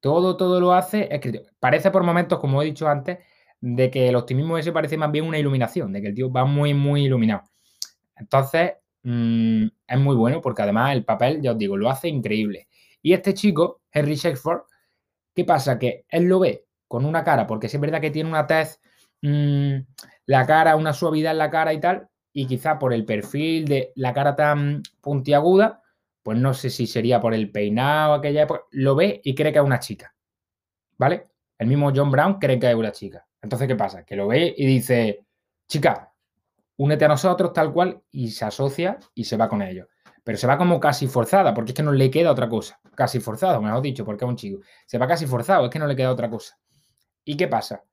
Todo, 0.01 0.37
todo 0.37 0.61
lo 0.61 0.73
hace 0.73 1.09
es 1.11 1.21
Cristo. 1.21 1.51
Parece 1.59 1.91
por 1.91 2.03
momentos, 2.03 2.39
como 2.39 2.63
he 2.63 2.67
dicho 2.67 2.89
antes, 2.89 3.19
de 3.61 3.91
que 3.91 4.09
el 4.09 4.17
optimismo 4.17 4.59
ese 4.59 4.73
parece 4.73 4.99
más 4.99 5.11
bien 5.11 5.25
una 5.25 5.39
iluminación, 5.39 5.93
de 5.93 6.03
que 6.03 6.09
el 6.09 6.15
tío 6.15 6.31
va 6.31 6.45
muy, 6.45 6.75
muy 6.75 7.07
iluminado. 7.07 7.45
Entonces, 8.17 8.73
mmm, 9.05 9.67
es 9.87 9.99
muy 9.99 10.17
bueno 10.17 10.41
porque 10.41 10.63
además 10.63 10.93
el 10.95 11.05
papel, 11.05 11.41
ya 11.41 11.53
os 11.53 11.59
digo, 11.59 11.77
lo 11.77 11.89
hace 11.89 12.09
increíble. 12.09 12.69
Y 13.03 13.13
este 13.13 13.35
chico, 13.35 13.83
Henry 13.93 14.17
Shakespeare, 14.17 14.63
¿qué 15.35 15.45
pasa? 15.45 15.79
Que 15.79 16.05
él 16.09 16.25
lo 16.25 16.41
ve 16.41 16.67
con 16.89 17.05
una 17.05 17.25
cara, 17.25 17.47
porque 17.47 17.69
es 17.69 17.81
verdad 17.81 18.01
que 18.01 18.11
tiene 18.11 18.31
una 18.31 18.47
tez, 18.47 18.81
mmm, 19.23 19.77
la 20.27 20.47
cara, 20.47 20.77
una 20.77 20.93
suavidad 20.93 21.33
en 21.33 21.39
la 21.39 21.51
cara 21.51 21.73
y 21.73 21.81
tal, 21.81 22.09
y 22.33 22.47
quizá 22.47 22.79
por 22.79 22.93
el 22.93 23.05
perfil 23.05 23.67
de 23.67 23.93
la 23.97 24.13
cara 24.13 24.35
tan 24.35 24.83
puntiaguda, 25.01 25.83
pues 26.23 26.39
no 26.39 26.55
sé 26.55 26.71
si 26.71 26.87
sería 26.87 27.21
por 27.21 27.35
el 27.35 27.51
peinado 27.53 28.15
aquella 28.15 28.43
época, 28.43 28.63
lo 28.71 28.97
ve 28.97 29.21
y 29.23 29.35
cree 29.35 29.53
que 29.53 29.59
es 29.59 29.65
una 29.65 29.79
chica. 29.79 30.15
¿Vale? 30.97 31.25
El 31.59 31.67
mismo 31.69 31.93
John 31.95 32.11
Brown 32.11 32.39
cree 32.39 32.59
que 32.59 32.71
es 32.71 32.75
una 32.75 32.93
chica. 32.93 33.27
Entonces, 33.43 33.69
¿qué 33.69 33.77
pasa? 33.77 34.05
Que 34.05 34.17
lo 34.17 34.29
ve 34.29 34.55
y 34.57 34.67
dice, 34.67 35.27
chica, 35.69 36.14
únete 36.77 37.05
a 37.05 37.09
nosotros 37.09 37.53
tal 37.53 37.73
cual 37.73 38.03
y 38.11 38.31
se 38.31 38.45
asocia 38.45 38.99
y 39.15 39.25
se 39.25 39.37
va 39.37 39.49
con 39.49 39.63
ellos. 39.63 39.89
Pero 40.23 40.39
se 40.39 40.47
va 40.47 40.57
como 40.57 40.81
casi 40.81 41.07
forzada, 41.07 41.53
porque 41.53 41.73
es 41.73 41.77
que 41.77 41.83
no 41.83 41.93
le 41.93 42.11
queda 42.11 42.31
otra 42.31 42.49
cosa. 42.49 42.81
Casi 42.95 43.21
forzado, 43.21 43.61
mejor 43.61 43.83
dicho, 43.83 44.05
porque 44.05 44.25
es 44.25 44.29
un 44.29 44.37
chico. 44.37 44.61
Se 44.87 44.99
va 44.99 45.07
casi 45.07 45.27
forzado, 45.27 45.65
es 45.67 45.71
que 45.71 45.79
no 45.79 45.87
le 45.87 45.97
queda 45.97 46.11
otra 46.11 46.31
cosa. 46.31 46.59
¿Y 47.25 47.37
qué 47.37 47.49
pasa? 47.49 47.85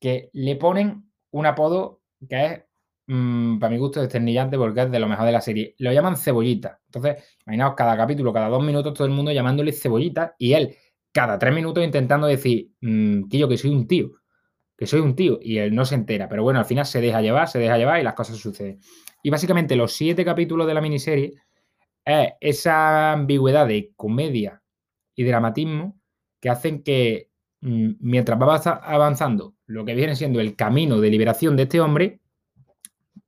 Que 0.00 0.30
le 0.32 0.56
ponen 0.56 1.10
un 1.30 1.46
apodo 1.46 2.02
que 2.28 2.46
es 2.46 2.68
Mm, 3.10 3.58
para 3.58 3.70
mi 3.70 3.78
gusto, 3.78 4.00
desternillante 4.02 4.58
porque 4.58 4.82
es 4.82 4.90
de 4.90 4.98
lo 5.00 5.08
mejor 5.08 5.24
de 5.24 5.32
la 5.32 5.40
serie. 5.40 5.74
Lo 5.78 5.90
llaman 5.92 6.16
cebollita. 6.16 6.80
Entonces, 6.86 7.24
imaginaos 7.46 7.74
cada 7.74 7.96
capítulo, 7.96 8.32
cada 8.34 8.48
dos 8.48 8.62
minutos, 8.62 8.92
todo 8.92 9.06
el 9.06 9.14
mundo 9.14 9.32
llamándole 9.32 9.72
cebollita 9.72 10.34
y 10.38 10.52
él, 10.52 10.76
cada 11.10 11.38
tres 11.38 11.54
minutos 11.54 11.82
intentando 11.82 12.26
decir, 12.26 12.70
mmm, 12.82 13.28
que 13.28 13.38
yo 13.38 13.48
que 13.48 13.56
soy 13.56 13.70
un 13.70 13.86
tío, 13.88 14.10
que 14.78 14.86
soy 14.86 15.00
un 15.00 15.16
tío, 15.16 15.40
y 15.42 15.58
él 15.58 15.74
no 15.74 15.84
se 15.84 15.96
entera, 15.96 16.28
pero 16.28 16.44
bueno, 16.44 16.60
al 16.60 16.64
final 16.64 16.86
se 16.86 17.00
deja 17.00 17.20
llevar, 17.20 17.48
se 17.48 17.58
deja 17.58 17.76
llevar 17.76 18.00
y 18.00 18.04
las 18.04 18.14
cosas 18.14 18.36
suceden. 18.36 18.78
Y 19.24 19.30
básicamente 19.30 19.74
los 19.74 19.92
siete 19.92 20.24
capítulos 20.24 20.68
de 20.68 20.74
la 20.74 20.80
miniserie 20.80 21.32
es 22.04 22.28
esa 22.40 23.12
ambigüedad 23.12 23.66
de 23.66 23.92
comedia 23.96 24.62
y 25.16 25.24
dramatismo 25.24 26.00
que 26.40 26.48
hacen 26.48 26.84
que 26.84 27.28
mm, 27.60 27.94
mientras 27.98 28.40
va 28.40 28.54
avanzando 28.84 29.56
lo 29.66 29.84
que 29.84 29.96
viene 29.96 30.14
siendo 30.14 30.38
el 30.38 30.54
camino 30.54 31.00
de 31.00 31.10
liberación 31.10 31.56
de 31.56 31.64
este 31.64 31.80
hombre, 31.80 32.20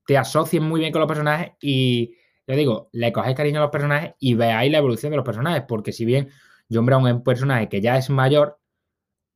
te 0.06 0.16
asocien 0.16 0.62
muy 0.62 0.78
bien 0.78 0.92
con 0.92 1.00
los 1.00 1.08
personajes 1.08 1.54
y, 1.60 2.14
ya 2.46 2.54
digo, 2.54 2.90
le 2.92 3.12
coges 3.12 3.34
cariño 3.34 3.58
a 3.58 3.62
los 3.62 3.72
personajes 3.72 4.14
y 4.20 4.34
veáis 4.34 4.70
la 4.70 4.78
evolución 4.78 5.10
de 5.10 5.16
los 5.16 5.26
personajes, 5.26 5.64
porque 5.66 5.90
si 5.90 6.04
bien 6.04 6.28
John 6.70 6.86
Brown 6.86 7.08
es 7.08 7.14
un 7.14 7.24
personaje 7.24 7.68
que 7.68 7.80
ya 7.80 7.98
es 7.98 8.08
mayor, 8.08 8.59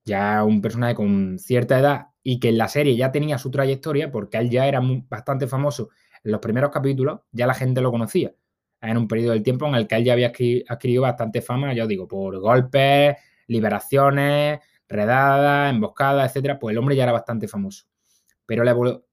ya 0.04 0.44
un 0.44 0.60
personaje 0.60 0.94
con 0.94 1.38
cierta 1.38 1.78
edad 1.78 2.06
y 2.22 2.40
que 2.40 2.48
en 2.50 2.58
la 2.58 2.68
serie 2.68 2.96
ya 2.96 3.12
tenía 3.12 3.38
su 3.38 3.50
trayectoria, 3.50 4.10
porque 4.10 4.38
él 4.38 4.50
ya 4.50 4.66
era 4.66 4.80
bastante 5.08 5.46
famoso 5.46 5.90
en 6.22 6.32
los 6.32 6.40
primeros 6.40 6.70
capítulos, 6.70 7.20
ya 7.32 7.46
la 7.46 7.54
gente 7.54 7.80
lo 7.80 7.90
conocía. 7.90 8.32
En 8.80 8.96
un 8.98 9.08
periodo 9.08 9.32
del 9.32 9.42
tiempo 9.42 9.66
en 9.66 9.74
el 9.74 9.86
que 9.86 9.96
él 9.96 10.04
ya 10.04 10.12
había 10.12 10.32
adquirido 10.68 11.02
bastante 11.02 11.40
fama, 11.42 11.72
ya 11.74 11.84
os 11.84 11.88
digo, 11.88 12.06
por 12.06 12.38
golpes, 12.38 13.16
liberaciones, 13.46 14.60
redadas, 14.88 15.72
emboscadas, 15.72 16.30
etcétera, 16.30 16.58
pues 16.58 16.72
el 16.72 16.78
hombre 16.78 16.96
ya 16.96 17.04
era 17.04 17.12
bastante 17.12 17.48
famoso. 17.48 17.86
Pero, 18.46 18.62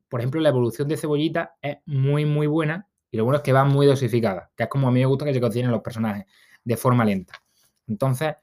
por 0.09 0.19
ejemplo, 0.19 0.41
la 0.41 0.49
evolución 0.49 0.87
de 0.87 0.97
Cebollita 0.97 1.55
es 1.61 1.77
muy, 1.85 2.25
muy 2.25 2.47
buena 2.47 2.87
y 3.09 3.17
lo 3.17 3.23
bueno 3.23 3.37
es 3.37 3.43
que 3.43 3.53
va 3.53 3.63
muy 3.63 3.87
dosificada, 3.87 4.51
que 4.55 4.63
es 4.63 4.69
como 4.69 4.87
a 4.87 4.91
mí 4.91 4.99
me 4.99 5.05
gusta 5.05 5.25
que 5.25 5.33
se 5.33 5.41
cocinen 5.41 5.71
los 5.71 5.81
personajes, 5.81 6.25
de 6.63 6.77
forma 6.77 7.05
lenta. 7.05 7.33
Entonces, 7.87 8.35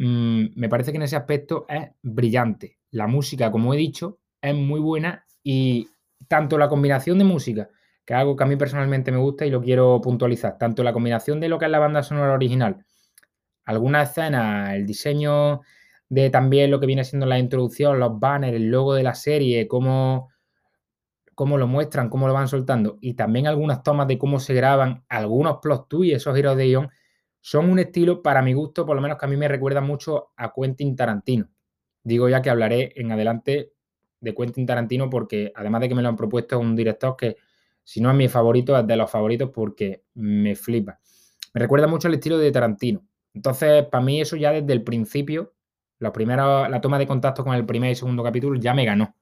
mm, 0.00 0.52
me 0.56 0.68
parece 0.68 0.92
que 0.92 0.96
en 0.96 1.02
ese 1.02 1.16
aspecto 1.16 1.66
es 1.68 1.90
brillante. 2.02 2.78
La 2.90 3.06
música, 3.06 3.52
como 3.52 3.74
he 3.74 3.76
dicho, 3.76 4.18
es 4.40 4.54
muy 4.54 4.80
buena 4.80 5.24
y 5.42 5.88
tanto 6.26 6.58
la 6.58 6.68
combinación 6.68 7.18
de 7.18 7.24
música, 7.24 7.68
que 8.04 8.14
es 8.14 8.18
algo 8.18 8.34
que 8.34 8.44
a 8.44 8.46
mí 8.46 8.56
personalmente 8.56 9.12
me 9.12 9.18
gusta 9.18 9.44
y 9.46 9.50
lo 9.50 9.60
quiero 9.60 10.00
puntualizar, 10.00 10.58
tanto 10.58 10.82
la 10.82 10.92
combinación 10.92 11.38
de 11.38 11.48
lo 11.48 11.58
que 11.58 11.66
es 11.66 11.70
la 11.70 11.78
banda 11.78 12.02
sonora 12.02 12.32
original, 12.32 12.84
algunas 13.64 14.10
escenas, 14.10 14.74
el 14.74 14.86
diseño 14.86 15.60
de 16.08 16.30
también 16.30 16.70
lo 16.70 16.80
que 16.80 16.86
viene 16.86 17.04
siendo 17.04 17.26
la 17.26 17.38
introducción, 17.38 18.00
los 18.00 18.18
banners, 18.18 18.56
el 18.56 18.70
logo 18.70 18.94
de 18.94 19.02
la 19.02 19.14
serie, 19.14 19.68
cómo, 19.68 20.30
cómo 21.34 21.58
lo 21.58 21.66
muestran, 21.68 22.08
cómo 22.08 22.26
lo 22.26 22.34
van 22.34 22.48
soltando, 22.48 22.98
y 23.00 23.14
también 23.14 23.46
algunas 23.46 23.82
tomas 23.82 24.08
de 24.08 24.18
cómo 24.18 24.40
se 24.40 24.54
graban, 24.54 25.04
algunos 25.08 25.58
plot 25.62 25.88
twists, 25.88 26.16
esos 26.16 26.34
giros 26.34 26.56
de 26.56 26.66
guion, 26.66 26.90
son 27.40 27.70
un 27.70 27.78
estilo, 27.78 28.22
para 28.22 28.42
mi 28.42 28.52
gusto, 28.52 28.84
por 28.84 28.96
lo 28.96 29.02
menos 29.02 29.18
que 29.18 29.26
a 29.26 29.28
mí 29.28 29.36
me 29.36 29.48
recuerda 29.48 29.80
mucho 29.80 30.32
a 30.36 30.52
Quentin 30.52 30.94
Tarantino. 30.94 31.48
Digo 32.02 32.28
ya 32.28 32.42
que 32.42 32.50
hablaré 32.50 32.92
en 32.96 33.12
adelante 33.12 33.72
de 34.20 34.34
Quentin 34.34 34.66
Tarantino 34.66 35.08
porque 35.08 35.52
además 35.54 35.80
de 35.82 35.88
que 35.88 35.94
me 35.94 36.02
lo 36.02 36.08
han 36.08 36.16
propuesto 36.16 36.56
es 36.56 36.62
un 36.62 36.76
director 36.76 37.16
que 37.16 37.36
si 37.82 38.00
no 38.00 38.10
es 38.10 38.16
mi 38.16 38.28
favorito, 38.28 38.78
es 38.78 38.86
de 38.86 38.96
los 38.96 39.10
favoritos 39.10 39.50
porque 39.52 40.04
me 40.14 40.54
flipa. 40.54 41.00
Me 41.54 41.60
recuerda 41.60 41.86
mucho 41.86 42.08
al 42.08 42.14
estilo 42.14 42.38
de 42.38 42.52
Tarantino. 42.52 43.04
Entonces, 43.34 43.84
para 43.86 44.04
mí 44.04 44.20
eso 44.20 44.36
ya 44.36 44.52
desde 44.52 44.72
el 44.72 44.84
principio, 44.84 45.54
la, 45.98 46.12
primera, 46.12 46.68
la 46.68 46.80
toma 46.80 46.98
de 46.98 47.06
contacto 47.06 47.44
con 47.44 47.54
el 47.54 47.66
primer 47.66 47.90
y 47.90 47.94
segundo 47.94 48.22
capítulo 48.22 48.58
ya 48.60 48.74
me 48.74 48.84
ganó. 48.84 49.16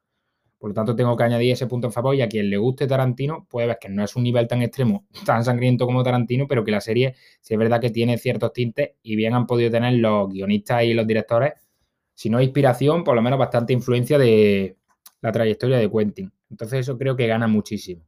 Por 0.58 0.70
lo 0.70 0.74
tanto, 0.74 0.96
tengo 0.96 1.16
que 1.16 1.22
añadir 1.22 1.52
ese 1.52 1.66
punto 1.66 1.86
en 1.86 1.92
favor 1.92 2.14
y 2.16 2.22
a 2.22 2.28
quien 2.28 2.50
le 2.50 2.56
guste 2.56 2.86
Tarantino 2.86 3.46
puede 3.48 3.68
ver 3.68 3.78
que 3.80 3.88
no 3.88 4.02
es 4.02 4.16
un 4.16 4.24
nivel 4.24 4.48
tan 4.48 4.60
extremo, 4.62 5.06
tan 5.26 5.44
sangriento 5.44 5.86
como 5.86 6.02
Tarantino, 6.02 6.46
pero 6.48 6.64
que 6.64 6.72
la 6.72 6.80
serie 6.80 7.14
sí 7.40 7.54
es 7.54 7.58
verdad 7.58 7.80
que 7.80 7.90
tiene 7.90 8.18
ciertos 8.18 8.52
tintes 8.52 8.90
y 9.02 9.14
bien 9.14 9.34
han 9.34 9.46
podido 9.46 9.70
tener 9.70 9.94
los 9.94 10.28
guionistas 10.28 10.82
y 10.84 10.94
los 10.94 11.06
directores, 11.06 11.52
si 12.14 12.28
no 12.28 12.40
inspiración, 12.40 13.04
por 13.04 13.14
lo 13.14 13.22
menos 13.22 13.38
bastante 13.38 13.72
influencia 13.72 14.18
de 14.18 14.76
la 15.20 15.30
trayectoria 15.32 15.78
de 15.78 15.90
Quentin. 15.90 16.32
Entonces 16.50 16.80
eso 16.80 16.98
creo 16.98 17.14
que 17.14 17.26
gana 17.26 17.46
muchísimo. 17.46 18.04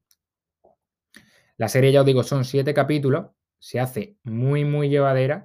La 1.56 1.68
serie, 1.68 1.92
ya 1.92 2.00
os 2.00 2.06
digo, 2.06 2.22
son 2.22 2.44
siete 2.44 2.74
capítulos, 2.74 3.26
se 3.58 3.78
hace 3.78 4.16
muy, 4.24 4.64
muy 4.64 4.88
llevadera 4.88 5.42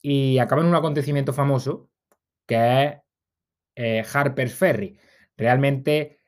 y 0.00 0.38
acaba 0.38 0.62
en 0.62 0.68
un 0.68 0.74
acontecimiento 0.74 1.32
famoso 1.32 1.90
que 2.46 2.84
es 2.84 2.94
eh, 3.76 4.02
Harper's 4.12 4.54
Ferry. 4.54 4.98
Realmente 5.36 6.19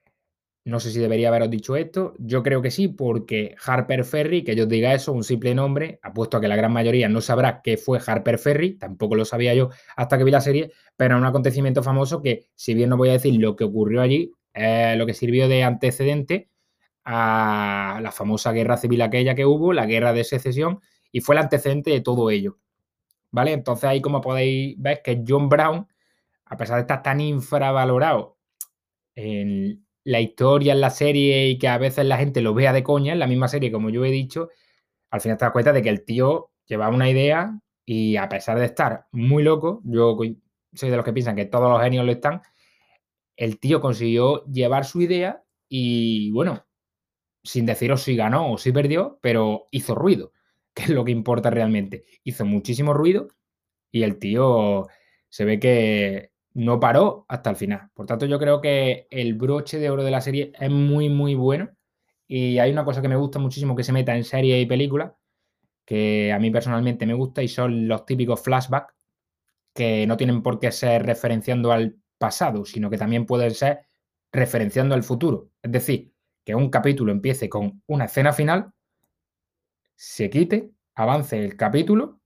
no 0.65 0.79
sé 0.79 0.91
si 0.93 1.01
debería 1.01 1.29
haberos 1.29 1.51
dicho 1.51 1.77
esto. 1.77 2.15
Yo 2.19 2.43
creo 2.43 2.63
que 2.63 2.71
sí, 2.71 2.89
porque 2.89 3.57
Harper 3.65 4.05
Ferry, 4.05 4.45
que 4.45 4.55
yo 4.55 4.67
diga 4.67 4.95
eso, 4.95 5.13
un 5.13 5.25
simple 5.25 5.55
nombre, 5.55 5.99
apuesto 6.03 6.37
a 6.37 6.41
que 6.41 6.49
la 6.49 6.57
gran 6.57 6.73
mayoría 6.73 7.09
no 7.09 7.21
sabrá 7.21 7.63
qué 7.63 7.77
fue 7.77 7.99
Harper 8.05 8.39
Ferry, 8.39 8.75
tampoco 8.79 9.17
lo 9.17 9.25
sabía 9.25 9.55
yo 9.55 9.71
hasta 9.97 10.19
que 10.19 10.25
vi 10.25 10.31
la 10.31 10.41
serie, 10.41 10.73
pero 10.97 11.17
es 11.17 11.21
un 11.21 11.27
acontecimiento 11.27 11.83
famoso 11.83 12.23
que, 12.23 12.47
si 12.55 12.75
bien 12.75 12.91
no 12.91 12.97
voy 12.97 13.09
a 13.09 13.13
decir 13.13 13.35
lo 13.41 13.57
que 13.57 13.65
ocurrió 13.65 14.03
allí, 14.03 14.33
lo 14.55 15.07
que 15.07 15.15
sirvió 15.15 15.49
de 15.49 15.65
antecedente 15.65 16.49
a 17.05 17.99
la 18.01 18.13
famosa 18.13 18.53
guerra 18.53 18.77
civil 18.77 19.03
aquella 19.03 19.35
que 19.35 19.47
hubo, 19.47 19.73
la 19.73 19.87
guerra 19.87 20.13
de 20.13 20.23
secesión, 20.23 20.81
y 21.11 21.21
fue 21.21 21.35
el 21.35 21.41
antecedente 21.41 21.91
de 21.91 22.01
todo 22.01 22.31
ello. 22.31 22.59
¿Vale? 23.33 23.53
Entonces 23.53 23.85
ahí 23.85 24.01
como 24.01 24.21
podéis 24.21 24.77
ver 24.79 25.01
que 25.03 25.25
John 25.27 25.49
Brown, 25.49 25.89
a 26.45 26.57
pesar 26.57 26.77
de 26.77 26.83
estar 26.83 27.03
tan 27.03 27.21
infravalorado 27.21 28.37
en 29.15 29.85
la 30.05 30.21
historia 30.21 30.73
en 30.73 30.81
la 30.81 30.91
serie 30.91 31.49
y 31.49 31.59
que 31.59 31.69
a 31.69 31.79
veces 31.79 32.07
la 32.07 32.19
gente 32.19 32.41
lo 32.41 32.55
vea 32.55 32.73
de 32.73 32.83
coña, 32.83 33.13
en 33.13 33.19
la 33.19 33.27
misma 33.27 33.49
serie, 33.49 33.73
como 33.73 33.91
yo 33.91 34.05
he 34.05 34.11
dicho, 34.11 34.49
al 35.11 35.21
final 35.21 35.39
te 35.39 35.45
das 35.45 35.53
cuenta 35.53 35.73
de 35.73 35.83
que 35.83 35.89
el 35.89 36.05
tío 36.05 36.51
lleva 36.67 36.89
una 36.89 37.09
idea 37.11 37.61
y 37.85 38.17
a 38.17 38.29
pesar 38.29 38.59
de 38.59 38.67
estar 38.67 39.07
muy 39.13 39.43
loco, 39.43 39.81
yo 39.85 40.17
soy 40.75 40.91
de 40.91 40.97
los 40.97 41.05
que 41.05 41.13
piensan 41.13 41.37
que 41.37 41.47
todos 41.47 41.71
los 41.71 41.83
genios 41.83 42.05
lo 42.07 42.13
están, 42.13 42.43
el 43.37 43.59
tío 43.61 43.81
consiguió 43.81 44.45
llevar 44.47 44.85
su 44.85 45.01
idea 45.03 45.45
y 45.69 46.31
bueno, 46.33 46.67
sin 47.45 47.67
deciros 47.67 48.03
si 48.03 48.17
ganó 48.17 48.53
o 48.53 48.59
si 48.59 48.73
perdió, 48.73 49.19
pero 49.23 49.67
hizo 49.71 49.95
ruido, 49.95 50.33
que 50.75 50.85
es 50.85 50.89
lo 50.91 51.05
que 51.05 51.13
importa 51.13 51.51
realmente. 51.51 52.05
Hizo 52.25 52.45
muchísimo 52.45 52.95
ruido 52.95 53.29
y 53.91 54.03
el 54.05 54.19
tío 54.19 54.87
se 55.29 55.45
ve 55.45 55.61
que 55.61 56.32
no 56.55 56.81
paró 56.81 57.25
hasta 57.29 57.51
el 57.51 57.57
final. 57.57 57.91
Por 57.95 58.07
tanto, 58.07 58.27
yo 58.27 58.39
creo 58.39 58.61
que 58.61 59.07
el 59.11 59.35
broche 59.35 59.79
de 59.79 59.91
oro 59.91 60.05
de 60.05 60.11
la 60.11 60.21
serie 60.21 60.53
es 60.59 60.71
muy, 60.71 61.09
muy 61.09 61.35
bueno. 61.35 61.71
Y 62.27 62.59
hay 62.59 62.71
una 62.71 62.85
cosa 62.85 63.03
que 63.03 63.09
me 63.09 63.17
gusta 63.17 63.39
muchísimo 63.39 63.77
que 63.77 63.85
se 63.85 63.93
meta 63.93 64.17
en 64.17 64.25
serie 64.25 64.61
y 64.61 64.67
película, 64.67 65.17
que 65.85 66.33
a 66.33 66.39
mí 66.39 66.51
personalmente 66.51 67.07
me 67.07 67.15
gusta 67.15 67.43
y 67.43 67.49
son 67.49 67.89
los 67.89 68.07
típicos 68.07 68.41
flashbacks, 68.43 68.95
que 69.75 70.07
no 70.07 70.17
tienen 70.17 70.43
por 70.43 70.59
qué 70.59 70.73
ser 70.73 71.05
referenciando 71.05 71.73
al 71.73 71.97
pasado, 72.19 72.65
sino 72.65 72.89
que 72.89 72.99
también 72.99 73.27
pueden 73.27 73.51
ser 73.53 73.87
referenciando 74.33 74.95
al 74.95 75.03
futuro. 75.03 75.51
Es 75.63 75.73
decir, 75.73 76.13
que 76.45 76.55
un 76.55 76.71
capítulo 76.71 77.13
empiece 77.13 77.49
con 77.49 77.83
una 77.87 78.07
escena 78.07 78.33
final, 78.33 78.73
se 79.95 80.31
quite, 80.31 80.71
avance 80.95 81.39
el 81.39 81.57
capítulo 81.57 82.22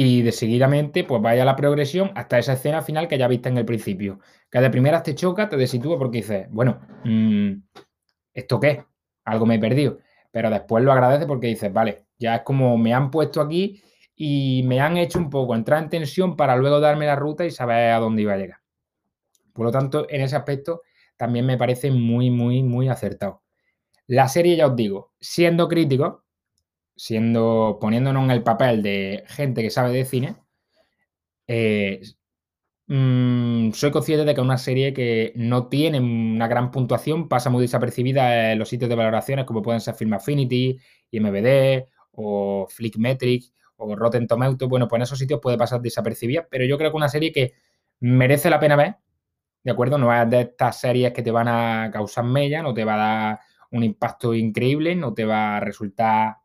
y 0.00 0.22
de 0.22 0.30
seguidamente 0.30 1.02
pues 1.02 1.20
vaya 1.20 1.44
la 1.44 1.56
progresión 1.56 2.12
hasta 2.14 2.38
esa 2.38 2.52
escena 2.52 2.82
final 2.82 3.08
que 3.08 3.18
ya 3.18 3.26
viste 3.26 3.48
en 3.48 3.58
el 3.58 3.64
principio. 3.64 4.20
Que 4.48 4.60
de 4.60 4.70
primeras 4.70 5.02
te 5.02 5.16
choca, 5.16 5.48
te 5.48 5.56
desitúa 5.56 5.98
porque 5.98 6.18
dices, 6.18 6.46
bueno, 6.50 6.78
mm, 7.02 7.54
¿esto 8.32 8.60
qué? 8.60 8.84
Algo 9.24 9.44
me 9.44 9.56
he 9.56 9.58
perdido. 9.58 9.98
Pero 10.30 10.50
después 10.50 10.84
lo 10.84 10.92
agradece 10.92 11.26
porque 11.26 11.48
dices, 11.48 11.72
vale, 11.72 12.06
ya 12.16 12.36
es 12.36 12.42
como 12.42 12.78
me 12.78 12.94
han 12.94 13.10
puesto 13.10 13.40
aquí 13.40 13.82
y 14.14 14.62
me 14.66 14.80
han 14.80 14.96
hecho 14.98 15.18
un 15.18 15.30
poco 15.30 15.56
entrar 15.56 15.82
en 15.82 15.88
tensión 15.88 16.36
para 16.36 16.54
luego 16.54 16.78
darme 16.78 17.06
la 17.06 17.16
ruta 17.16 17.44
y 17.44 17.50
saber 17.50 17.90
a 17.90 17.98
dónde 17.98 18.22
iba 18.22 18.34
a 18.34 18.36
llegar. 18.36 18.58
Por 19.52 19.66
lo 19.66 19.72
tanto, 19.72 20.06
en 20.08 20.20
ese 20.20 20.36
aspecto 20.36 20.82
también 21.16 21.44
me 21.44 21.58
parece 21.58 21.90
muy, 21.90 22.30
muy, 22.30 22.62
muy 22.62 22.88
acertado. 22.88 23.42
La 24.06 24.28
serie, 24.28 24.54
ya 24.54 24.68
os 24.68 24.76
digo, 24.76 25.10
siendo 25.18 25.66
crítico, 25.66 26.22
siendo, 26.98 27.78
poniéndonos 27.80 28.24
en 28.24 28.32
el 28.32 28.42
papel 28.42 28.82
de 28.82 29.24
gente 29.28 29.62
que 29.62 29.70
sabe 29.70 29.92
de 29.92 30.04
cine, 30.04 30.36
eh, 31.46 32.00
mm, 32.86 33.72
soy 33.72 33.90
consciente 33.90 34.24
de 34.24 34.34
que 34.34 34.40
una 34.40 34.58
serie 34.58 34.92
que 34.94 35.32
no 35.36 35.68
tiene 35.68 36.00
una 36.00 36.48
gran 36.48 36.70
puntuación, 36.70 37.28
pasa 37.28 37.50
muy 37.50 37.62
desapercibida 37.62 38.52
en 38.52 38.58
los 38.58 38.68
sitios 38.68 38.88
de 38.90 38.96
valoraciones 38.96 39.44
como 39.46 39.62
pueden 39.62 39.80
ser 39.80 39.94
Film 39.94 40.14
Affinity, 40.14 40.78
IMBD 41.10 41.86
o 42.12 42.66
Flickmetric 42.70 43.52
o 43.76 43.96
Rotten 43.96 44.26
Tomatoes. 44.26 44.68
Bueno, 44.68 44.88
pues 44.88 44.98
en 44.98 45.02
esos 45.04 45.18
sitios 45.18 45.40
puede 45.40 45.58
pasar 45.58 45.80
desapercibida, 45.80 46.46
pero 46.50 46.64
yo 46.66 46.78
creo 46.78 46.90
que 46.90 46.96
una 46.96 47.08
serie 47.08 47.32
que 47.32 47.54
merece 48.00 48.50
la 48.50 48.60
pena 48.60 48.76
ver, 48.76 48.96
¿de 49.64 49.70
acuerdo? 49.72 49.98
No 49.98 50.12
es 50.14 50.28
de 50.30 50.42
estas 50.42 50.80
series 50.80 51.12
que 51.12 51.22
te 51.22 51.30
van 51.30 51.48
a 51.48 51.90
causar 51.92 52.24
mella, 52.24 52.62
no 52.62 52.74
te 52.74 52.84
va 52.84 52.94
a 52.94 52.98
dar 52.98 53.40
un 53.70 53.84
impacto 53.84 54.34
increíble, 54.34 54.94
no 54.96 55.14
te 55.14 55.24
va 55.24 55.58
a 55.58 55.60
resultar, 55.60 56.38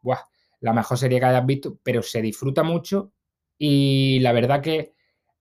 la 0.64 0.72
mejor 0.72 0.98
serie 0.98 1.20
que 1.20 1.26
hayas 1.26 1.46
visto, 1.46 1.78
pero 1.84 2.02
se 2.02 2.22
disfruta 2.22 2.64
mucho 2.64 3.12
y 3.58 4.20
la 4.22 4.32
verdad 4.32 4.62
que 4.62 4.80
es 4.80 4.92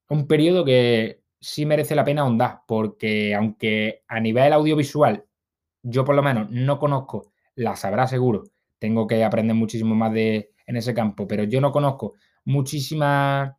un 0.08 0.26
periodo 0.26 0.64
que 0.64 1.22
sí 1.40 1.64
merece 1.64 1.94
la 1.94 2.04
pena 2.04 2.22
ahondar, 2.22 2.62
porque 2.66 3.32
aunque 3.32 4.02
a 4.08 4.18
nivel 4.18 4.52
audiovisual 4.52 5.24
yo 5.84 6.04
por 6.04 6.16
lo 6.16 6.24
menos 6.24 6.50
no 6.50 6.80
conozco, 6.80 7.32
la 7.54 7.76
sabrá 7.76 8.08
seguro, 8.08 8.44
tengo 8.80 9.06
que 9.06 9.22
aprender 9.22 9.54
muchísimo 9.54 9.94
más 9.94 10.12
de, 10.12 10.50
en 10.66 10.76
ese 10.76 10.92
campo, 10.92 11.28
pero 11.28 11.44
yo 11.44 11.60
no 11.60 11.70
conozco 11.70 12.14
muchísimas 12.44 13.54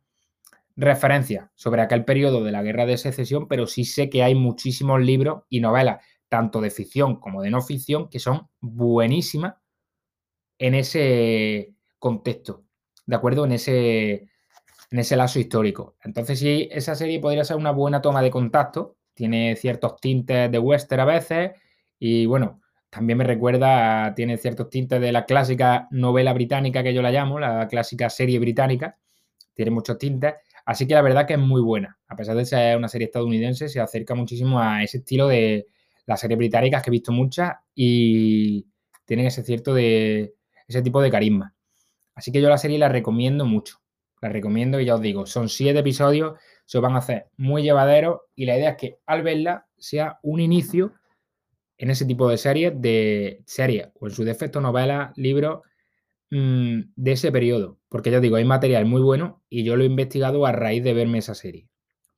referencias 0.76 1.48
sobre 1.54 1.80
aquel 1.80 2.04
periodo 2.04 2.44
de 2.44 2.52
la 2.52 2.62
guerra 2.62 2.84
de 2.84 2.98
secesión, 2.98 3.48
pero 3.48 3.66
sí 3.66 3.86
sé 3.86 4.10
que 4.10 4.22
hay 4.22 4.34
muchísimos 4.34 5.00
libros 5.00 5.44
y 5.48 5.60
novelas, 5.60 6.04
tanto 6.28 6.60
de 6.60 6.70
ficción 6.70 7.20
como 7.20 7.40
de 7.40 7.50
no 7.50 7.62
ficción, 7.62 8.10
que 8.10 8.18
son 8.18 8.48
buenísimas 8.60 9.54
en 10.58 10.74
ese 10.74 11.74
contexto, 11.98 12.64
¿de 13.06 13.16
acuerdo? 13.16 13.44
En 13.44 13.52
ese, 13.52 14.28
en 14.90 14.98
ese 14.98 15.16
lazo 15.16 15.38
histórico. 15.38 15.96
Entonces, 16.04 16.38
sí, 16.38 16.68
esa 16.70 16.94
serie 16.94 17.20
podría 17.20 17.44
ser 17.44 17.56
una 17.56 17.72
buena 17.72 18.00
toma 18.02 18.22
de 18.22 18.30
contacto, 18.30 18.96
tiene 19.14 19.56
ciertos 19.56 20.00
tintes 20.00 20.50
de 20.50 20.58
western 20.58 21.00
a 21.00 21.04
veces 21.04 21.52
y 21.98 22.26
bueno, 22.26 22.60
también 22.90 23.18
me 23.18 23.24
recuerda, 23.24 24.14
tiene 24.14 24.36
ciertos 24.36 24.70
tintes 24.70 25.00
de 25.00 25.10
la 25.10 25.24
clásica 25.24 25.88
novela 25.90 26.32
británica 26.32 26.82
que 26.82 26.94
yo 26.94 27.02
la 27.02 27.10
llamo, 27.10 27.40
la 27.40 27.66
clásica 27.66 28.08
serie 28.10 28.38
británica, 28.38 28.98
tiene 29.52 29.72
muchos 29.72 29.98
tintes, 29.98 30.34
así 30.64 30.86
que 30.86 30.94
la 30.94 31.02
verdad 31.02 31.26
que 31.26 31.34
es 31.34 31.38
muy 31.40 31.60
buena, 31.60 31.98
a 32.06 32.16
pesar 32.16 32.36
de 32.36 32.44
ser 32.44 32.76
una 32.76 32.88
serie 32.88 33.06
estadounidense, 33.06 33.68
se 33.68 33.80
acerca 33.80 34.14
muchísimo 34.14 34.60
a 34.60 34.82
ese 34.84 34.98
estilo 34.98 35.26
de 35.28 35.66
las 36.06 36.20
series 36.20 36.38
británicas 36.38 36.82
que 36.82 36.90
he 36.90 36.92
visto 36.92 37.10
muchas 37.10 37.54
y 37.74 38.66
tienen 39.04 39.26
ese 39.26 39.42
cierto 39.42 39.74
de 39.74 40.34
ese 40.66 40.82
tipo 40.82 41.00
de 41.00 41.10
carisma. 41.10 41.54
Así 42.14 42.32
que 42.32 42.40
yo 42.40 42.48
la 42.48 42.58
serie 42.58 42.78
la 42.78 42.88
recomiendo 42.88 43.44
mucho. 43.44 43.78
La 44.20 44.28
recomiendo 44.28 44.80
y 44.80 44.86
ya 44.86 44.94
os 44.94 45.02
digo, 45.02 45.26
son 45.26 45.48
siete 45.48 45.80
episodios, 45.80 46.38
se 46.64 46.78
van 46.78 46.94
a 46.94 46.98
hacer 46.98 47.26
muy 47.36 47.62
llevaderos 47.62 48.22
y 48.34 48.46
la 48.46 48.56
idea 48.56 48.70
es 48.70 48.76
que 48.76 48.98
al 49.06 49.22
verla 49.22 49.66
sea 49.76 50.18
un 50.22 50.40
inicio 50.40 50.94
en 51.76 51.90
ese 51.90 52.06
tipo 52.06 52.28
de 52.28 52.38
series, 52.38 52.72
de 52.80 53.42
series 53.46 53.88
o 53.94 54.06
en 54.06 54.14
su 54.14 54.24
defecto 54.24 54.60
novelas, 54.60 55.12
libros 55.16 55.60
mm, 56.30 56.80
de 56.96 57.12
ese 57.12 57.32
periodo. 57.32 57.78
Porque 57.88 58.10
ya 58.10 58.18
os 58.18 58.22
digo, 58.22 58.36
hay 58.36 58.44
material 58.44 58.86
muy 58.86 59.02
bueno 59.02 59.42
y 59.50 59.64
yo 59.64 59.76
lo 59.76 59.82
he 59.82 59.86
investigado 59.86 60.46
a 60.46 60.52
raíz 60.52 60.82
de 60.82 60.94
verme 60.94 61.18
esa 61.18 61.34
serie. 61.34 61.68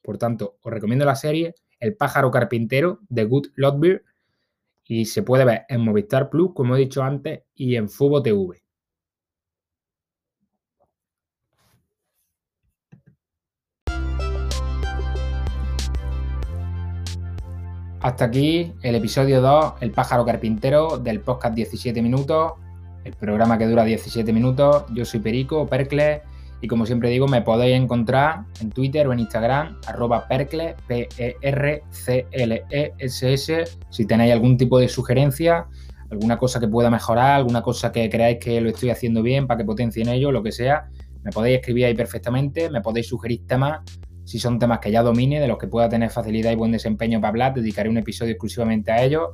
Por 0.02 0.18
tanto, 0.18 0.58
os 0.62 0.72
recomiendo 0.72 1.04
la 1.04 1.16
serie 1.16 1.54
El 1.80 1.96
pájaro 1.96 2.30
carpintero 2.30 3.00
de 3.08 3.24
Good 3.24 3.48
Lotbeer 3.56 4.04
y 4.88 5.04
se 5.06 5.22
puede 5.22 5.44
ver 5.44 5.62
en 5.68 5.80
Movistar 5.82 6.30
Plus, 6.30 6.52
como 6.54 6.76
he 6.76 6.80
dicho 6.80 7.02
antes, 7.02 7.42
y 7.54 7.76
en 7.76 7.88
Fubo 7.88 8.22
TV. 8.22 8.62
Hasta 18.00 18.26
aquí 18.26 18.72
el 18.82 18.94
episodio 18.94 19.40
2, 19.40 19.74
El 19.80 19.90
pájaro 19.90 20.24
carpintero, 20.24 20.98
del 20.98 21.20
podcast 21.20 21.56
17 21.56 22.00
minutos, 22.02 22.52
el 23.02 23.14
programa 23.14 23.58
que 23.58 23.66
dura 23.66 23.84
17 23.84 24.32
minutos. 24.32 24.84
Yo 24.92 25.04
soy 25.04 25.18
Perico, 25.18 25.66
Percle, 25.66 26.22
y 26.66 26.68
como 26.68 26.84
siempre 26.84 27.10
digo, 27.10 27.28
me 27.28 27.42
podéis 27.42 27.76
encontrar 27.76 28.44
en 28.60 28.70
Twitter 28.70 29.06
o 29.06 29.12
en 29.12 29.20
Instagram, 29.20 29.78
arroba 29.86 30.26
Percle, 30.26 30.74
P-E-R-C-L-E-S-S, 30.88 31.84
si 33.88 34.04
tenéis 34.04 34.32
algún 34.32 34.56
tipo 34.56 34.80
de 34.80 34.88
sugerencia, 34.88 35.68
alguna 36.10 36.36
cosa 36.36 36.58
que 36.58 36.66
pueda 36.66 36.90
mejorar, 36.90 37.36
alguna 37.36 37.62
cosa 37.62 37.92
que 37.92 38.10
creáis 38.10 38.38
que 38.40 38.60
lo 38.60 38.70
estoy 38.70 38.90
haciendo 38.90 39.22
bien 39.22 39.46
para 39.46 39.58
que 39.58 39.64
potencien 39.64 40.08
ello, 40.08 40.32
lo 40.32 40.42
que 40.42 40.50
sea, 40.50 40.88
me 41.22 41.30
podéis 41.30 41.60
escribir 41.60 41.84
ahí 41.84 41.94
perfectamente, 41.94 42.68
me 42.68 42.80
podéis 42.80 43.06
sugerir 43.06 43.46
temas 43.46 43.82
si 44.24 44.40
son 44.40 44.58
temas 44.58 44.80
que 44.80 44.90
ya 44.90 45.04
domine, 45.04 45.38
de 45.38 45.46
los 45.46 45.58
que 45.58 45.68
pueda 45.68 45.88
tener 45.88 46.10
facilidad 46.10 46.50
y 46.50 46.56
buen 46.56 46.72
desempeño 46.72 47.20
para 47.20 47.28
hablar, 47.28 47.54
dedicaré 47.54 47.88
un 47.88 47.98
episodio 47.98 48.32
exclusivamente 48.32 48.90
a 48.90 49.04
ellos. 49.04 49.28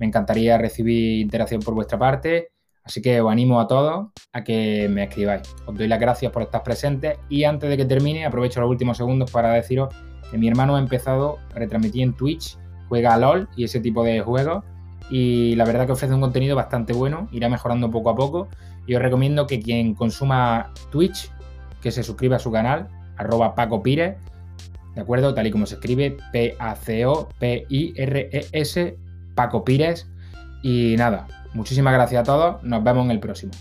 Me 0.00 0.06
encantaría 0.06 0.58
recibir 0.58 1.20
interacción 1.20 1.62
por 1.62 1.74
vuestra 1.74 2.00
parte. 2.00 2.48
Así 2.84 3.00
que 3.00 3.20
os 3.20 3.32
animo 3.32 3.60
a 3.60 3.66
todos 3.66 4.08
a 4.32 4.44
que 4.44 4.88
me 4.90 5.04
escribáis. 5.04 5.42
Os 5.66 5.76
doy 5.76 5.88
las 5.88 5.98
gracias 5.98 6.30
por 6.30 6.42
estar 6.42 6.62
presentes 6.62 7.18
y 7.28 7.44
antes 7.44 7.70
de 7.70 7.76
que 7.76 7.84
termine 7.84 8.26
aprovecho 8.26 8.60
los 8.60 8.70
últimos 8.70 8.98
segundos 8.98 9.30
para 9.30 9.52
deciros 9.52 9.94
que 10.30 10.38
mi 10.38 10.48
hermano 10.48 10.76
ha 10.76 10.78
empezado 10.78 11.38
a 11.54 11.58
retransmitir 11.58 12.02
en 12.02 12.12
Twitch, 12.14 12.58
juega 12.88 13.14
a 13.14 13.18
LOL 13.18 13.48
y 13.56 13.64
ese 13.64 13.80
tipo 13.80 14.04
de 14.04 14.20
juegos 14.20 14.64
y 15.10 15.54
la 15.56 15.64
verdad 15.64 15.86
que 15.86 15.92
ofrece 15.92 16.12
un 16.14 16.20
contenido 16.20 16.56
bastante 16.56 16.92
bueno, 16.92 17.28
irá 17.32 17.48
mejorando 17.48 17.90
poco 17.90 18.10
a 18.10 18.14
poco 18.14 18.48
y 18.86 18.94
os 18.94 19.02
recomiendo 19.02 19.46
que 19.46 19.60
quien 19.60 19.94
consuma 19.94 20.72
Twitch, 20.90 21.30
que 21.80 21.90
se 21.90 22.02
suscriba 22.02 22.36
a 22.36 22.38
su 22.38 22.52
canal, 22.52 22.88
arroba 23.16 23.54
Paco 23.54 23.82
Pires, 23.82 24.16
¿de 24.94 25.00
acuerdo? 25.00 25.32
Tal 25.34 25.46
y 25.46 25.50
como 25.50 25.64
se 25.66 25.76
escribe, 25.76 26.16
P-A-C-O-P-I-R-E-S, 26.32 27.28
Paco 29.34 29.64
Pires. 29.64 30.06
Y 30.62 30.94
nada, 30.96 31.26
muchísimas 31.54 31.94
gracias 31.94 32.20
a 32.20 32.24
todos, 32.24 32.62
nos 32.62 32.84
vemos 32.84 33.04
en 33.06 33.10
el 33.12 33.20
próximo. 33.20 33.52